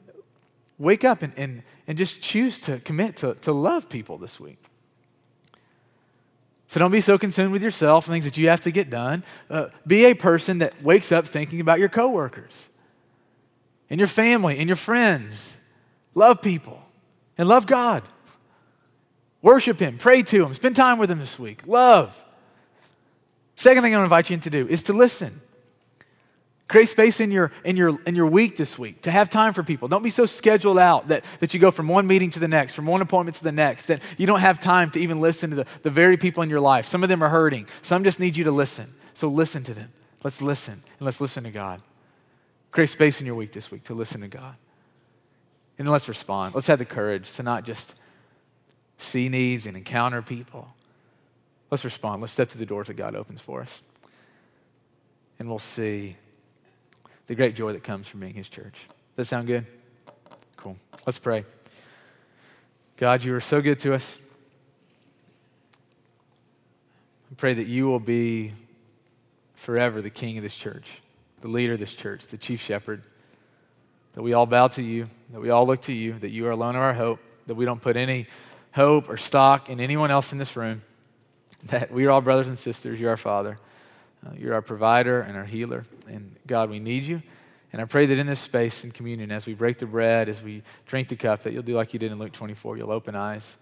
wake 0.82 1.04
up 1.04 1.22
and, 1.22 1.34
and, 1.38 1.64
and 1.88 1.98
just 1.98 2.22
choose 2.22 2.60
to 2.62 2.80
commit 2.80 3.18
to, 3.18 3.36
to 3.36 3.52
love 3.52 3.88
people 3.88 4.18
this 4.18 4.40
week. 4.40 4.58
So 6.68 6.80
don't 6.80 6.92
be 6.92 7.02
so 7.02 7.18
consumed 7.18 7.52
with 7.52 7.62
yourself 7.62 8.08
and 8.08 8.14
things 8.14 8.26
that 8.26 8.38
you 8.38 8.50
have 8.50 8.62
to 8.62 8.72
get 8.72 8.90
done. 8.90 9.24
Uh, 9.50 9.68
be 9.86 10.06
a 10.06 10.14
person 10.14 10.60
that 10.60 10.82
wakes 10.82 11.12
up 11.12 11.28
thinking 11.28 11.60
about 11.60 11.80
your 11.80 11.90
coworkers 11.90 12.70
and 13.90 14.00
your 14.00 14.08
family 14.08 14.58
and 14.58 14.68
your 14.68 14.78
friends. 14.78 15.56
Love 16.16 16.42
people 16.42 16.82
and 17.38 17.48
love 17.48 17.68
God. 17.68 18.04
Worship 19.42 19.80
Him, 19.80 19.98
pray 19.98 20.22
to 20.22 20.46
Him, 20.46 20.54
spend 20.54 20.76
time 20.76 20.98
with 20.98 21.12
Him 21.12 21.20
this 21.20 21.38
week. 21.38 21.62
Love. 21.68 22.24
Second 23.56 23.84
thing 23.84 23.94
I 23.94 23.98
want 23.98 24.04
to 24.04 24.16
invite 24.16 24.30
you 24.30 24.38
to 24.38 24.50
do 24.50 24.68
is 24.68 24.84
to 24.84 24.94
listen. 24.94 25.42
Create 26.72 26.88
space 26.88 27.20
in 27.20 27.32
your, 27.32 27.52
in, 27.66 27.76
your, 27.76 28.00
in 28.06 28.16
your 28.16 28.28
week 28.28 28.56
this 28.56 28.80
week 28.80 29.02
to 29.02 29.12
have 29.12 29.30
time 29.30 29.54
for 29.54 29.62
people. 29.62 29.90
Don't 29.90 30.04
be 30.04 30.10
so 30.10 30.26
scheduled 30.26 30.80
out 30.80 31.10
that, 31.10 31.26
that 31.40 31.54
you 31.54 31.60
go 31.60 31.70
from 31.70 31.90
one 31.90 32.08
meeting 32.08 32.30
to 32.30 32.40
the 32.40 32.48
next, 32.48 32.76
from 32.76 32.86
one 32.86 33.02
appointment 33.02 33.36
to 33.36 33.44
the 33.44 33.52
next, 33.52 33.88
that 33.88 34.02
you 34.18 34.26
don't 34.26 34.40
have 34.40 34.58
time 34.58 34.90
to 34.92 35.00
even 35.02 35.20
listen 35.20 35.50
to 35.50 35.58
the, 35.58 35.66
the 35.84 35.90
very 35.90 36.16
people 36.16 36.44
in 36.44 36.50
your 36.50 36.62
life. 36.62 36.88
Some 36.88 37.04
of 37.04 37.10
them 37.10 37.22
are 37.22 37.28
hurting, 37.28 37.68
some 37.82 38.06
just 38.06 38.22
need 38.22 38.38
you 38.38 38.46
to 38.46 38.54
listen. 38.54 38.88
So 39.16 39.28
listen 39.28 39.66
to 39.66 39.74
them. 39.74 39.92
Let's 40.24 40.42
listen, 40.42 40.76
and 40.76 41.02
let's 41.02 41.20
listen 41.20 41.44
to 41.44 41.52
God. 41.52 41.82
Create 42.72 42.90
space 42.90 43.20
in 43.20 43.26
your 43.26 43.36
week 43.36 43.52
this 43.52 43.70
week 43.70 43.84
to 43.84 43.94
listen 43.94 44.22
to 44.22 44.30
God. 44.30 44.56
And 45.78 45.86
then 45.86 45.92
let's 45.92 46.08
respond. 46.08 46.56
Let's 46.56 46.68
have 46.68 46.80
the 46.80 46.86
courage 46.86 47.34
to 47.34 47.44
not 47.44 47.66
just 47.66 47.96
see 48.98 49.28
needs 49.28 49.66
and 49.66 49.76
encounter 49.76 50.22
people. 50.22 50.70
Let's 51.70 51.84
respond. 51.84 52.22
Let's 52.22 52.32
step 52.32 52.48
to 52.52 52.58
the 52.58 52.66
doors 52.66 52.88
that 52.88 52.94
God 52.94 53.14
opens 53.14 53.42
for 53.42 53.60
us. 53.60 53.82
And 55.38 55.50
we'll 55.50 55.60
see 55.60 56.16
the 57.28 57.36
great 57.36 57.56
joy 57.56 57.74
that 57.74 57.84
comes 57.84 58.08
from 58.08 58.20
being 58.20 58.34
His 58.34 58.50
church. 58.50 58.88
Does 59.16 59.16
that 59.18 59.26
sound 59.26 59.48
good? 59.48 59.66
Cool. 60.58 60.78
Let's 61.06 61.18
pray. 61.18 61.46
God, 62.98 63.24
you 63.24 63.34
are 63.36 63.42
so 63.42 63.62
good 63.62 63.80
to 63.80 63.94
us. 63.94 64.20
I 67.32 67.36
pray 67.36 67.54
that 67.54 67.68
you 67.68 67.88
will 67.88 68.00
be 68.00 68.54
forever 69.56 70.02
the 70.02 70.10
king 70.10 70.38
of 70.38 70.44
this 70.44 70.56
church, 70.56 71.02
the 71.42 71.48
leader 71.48 71.74
of 71.74 71.80
this 71.80 71.94
church, 71.94 72.28
the 72.28 72.38
chief 72.38 72.62
shepherd. 72.62 73.04
That 74.14 74.24
we 74.24 74.34
all 74.34 74.46
bow 74.46 74.68
to 74.68 74.84
you, 74.84 75.08
that 75.32 75.40
we 75.40 75.50
all 75.50 75.66
look 75.66 75.84
to 75.84 75.94
you, 75.94 76.20
that 76.20 76.32
you 76.32 76.46
are 76.48 76.52
alone 76.52 76.76
of 76.76 76.82
our 76.82 76.94
hope, 76.94 77.20
that 77.48 77.56
we 77.56 77.64
don't 77.64 77.82
put 77.82 77.96
any 77.96 78.28
hope 78.74 79.10
or 79.10 79.18
stock 79.18 79.70
in 79.70 79.80
anyone 79.80 80.12
else 80.12 80.34
in 80.34 80.38
this 80.38 80.56
room, 80.56 80.82
that 81.66 81.92
we 81.92 82.06
are 82.06 82.12
all 82.12 82.22
brothers 82.22 82.50
and 82.50 82.58
sisters. 82.58 83.00
You're 83.00 83.12
our 83.12 83.18
Father. 83.18 83.58
Uh, 84.26 84.32
you're 84.38 84.54
our 84.54 84.62
provider 84.62 85.22
and 85.22 85.36
our 85.38 85.46
healer. 85.46 85.86
And 86.08 86.36
God, 86.46 86.70
we 86.70 86.80
need 86.80 87.04
you. 87.04 87.22
And 87.74 87.82
I 87.82 87.86
pray 87.86 88.06
that 88.06 88.18
in 88.18 88.28
this 88.28 88.40
space 88.40 88.84
in 88.84 88.92
communion, 88.92 89.32
as 89.32 89.46
we 89.46 89.54
break 89.54 89.78
the 89.78 89.86
bread, 89.86 90.28
as 90.28 90.42
we 90.42 90.62
drink 90.86 91.08
the 91.08 91.16
cup, 91.16 91.44
that 91.44 91.54
you'll 91.54 91.64
do 91.64 91.76
like 91.76 91.94
you 91.94 92.00
did 92.00 92.12
in 92.12 92.20
Luke 92.20 92.34
24. 92.34 92.78
You'll 92.78 92.92
open 92.92 93.16
eyes 93.16 93.58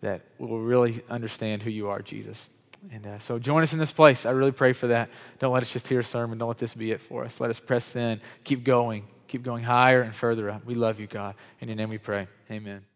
that 0.00 0.22
will 0.38 0.60
really 0.60 1.02
understand 1.10 1.62
who 1.62 1.70
you 1.70 1.88
are, 1.88 2.00
Jesus. 2.00 2.50
And 2.92 3.06
uh, 3.06 3.18
so 3.18 3.38
join 3.38 3.64
us 3.64 3.72
in 3.72 3.80
this 3.80 3.90
place. 3.90 4.24
I 4.24 4.30
really 4.30 4.52
pray 4.52 4.72
for 4.72 4.86
that. 4.88 5.10
Don't 5.40 5.52
let 5.52 5.62
us 5.62 5.70
just 5.70 5.88
hear 5.88 6.00
a 6.00 6.04
sermon. 6.04 6.38
Don't 6.38 6.48
let 6.48 6.58
this 6.58 6.74
be 6.74 6.92
it 6.92 7.00
for 7.00 7.24
us. 7.24 7.40
Let 7.40 7.50
us 7.50 7.58
press 7.58 7.96
in, 7.96 8.20
keep 8.44 8.62
going, 8.62 9.08
keep 9.26 9.42
going 9.42 9.64
higher 9.64 10.02
and 10.02 10.14
further 10.14 10.48
up. 10.48 10.64
We 10.64 10.76
love 10.76 11.00
you, 11.00 11.08
God. 11.08 11.34
In 11.60 11.68
your 11.68 11.76
name 11.76 11.88
we 11.88 11.98
pray. 11.98 12.28
Amen. 12.50 12.87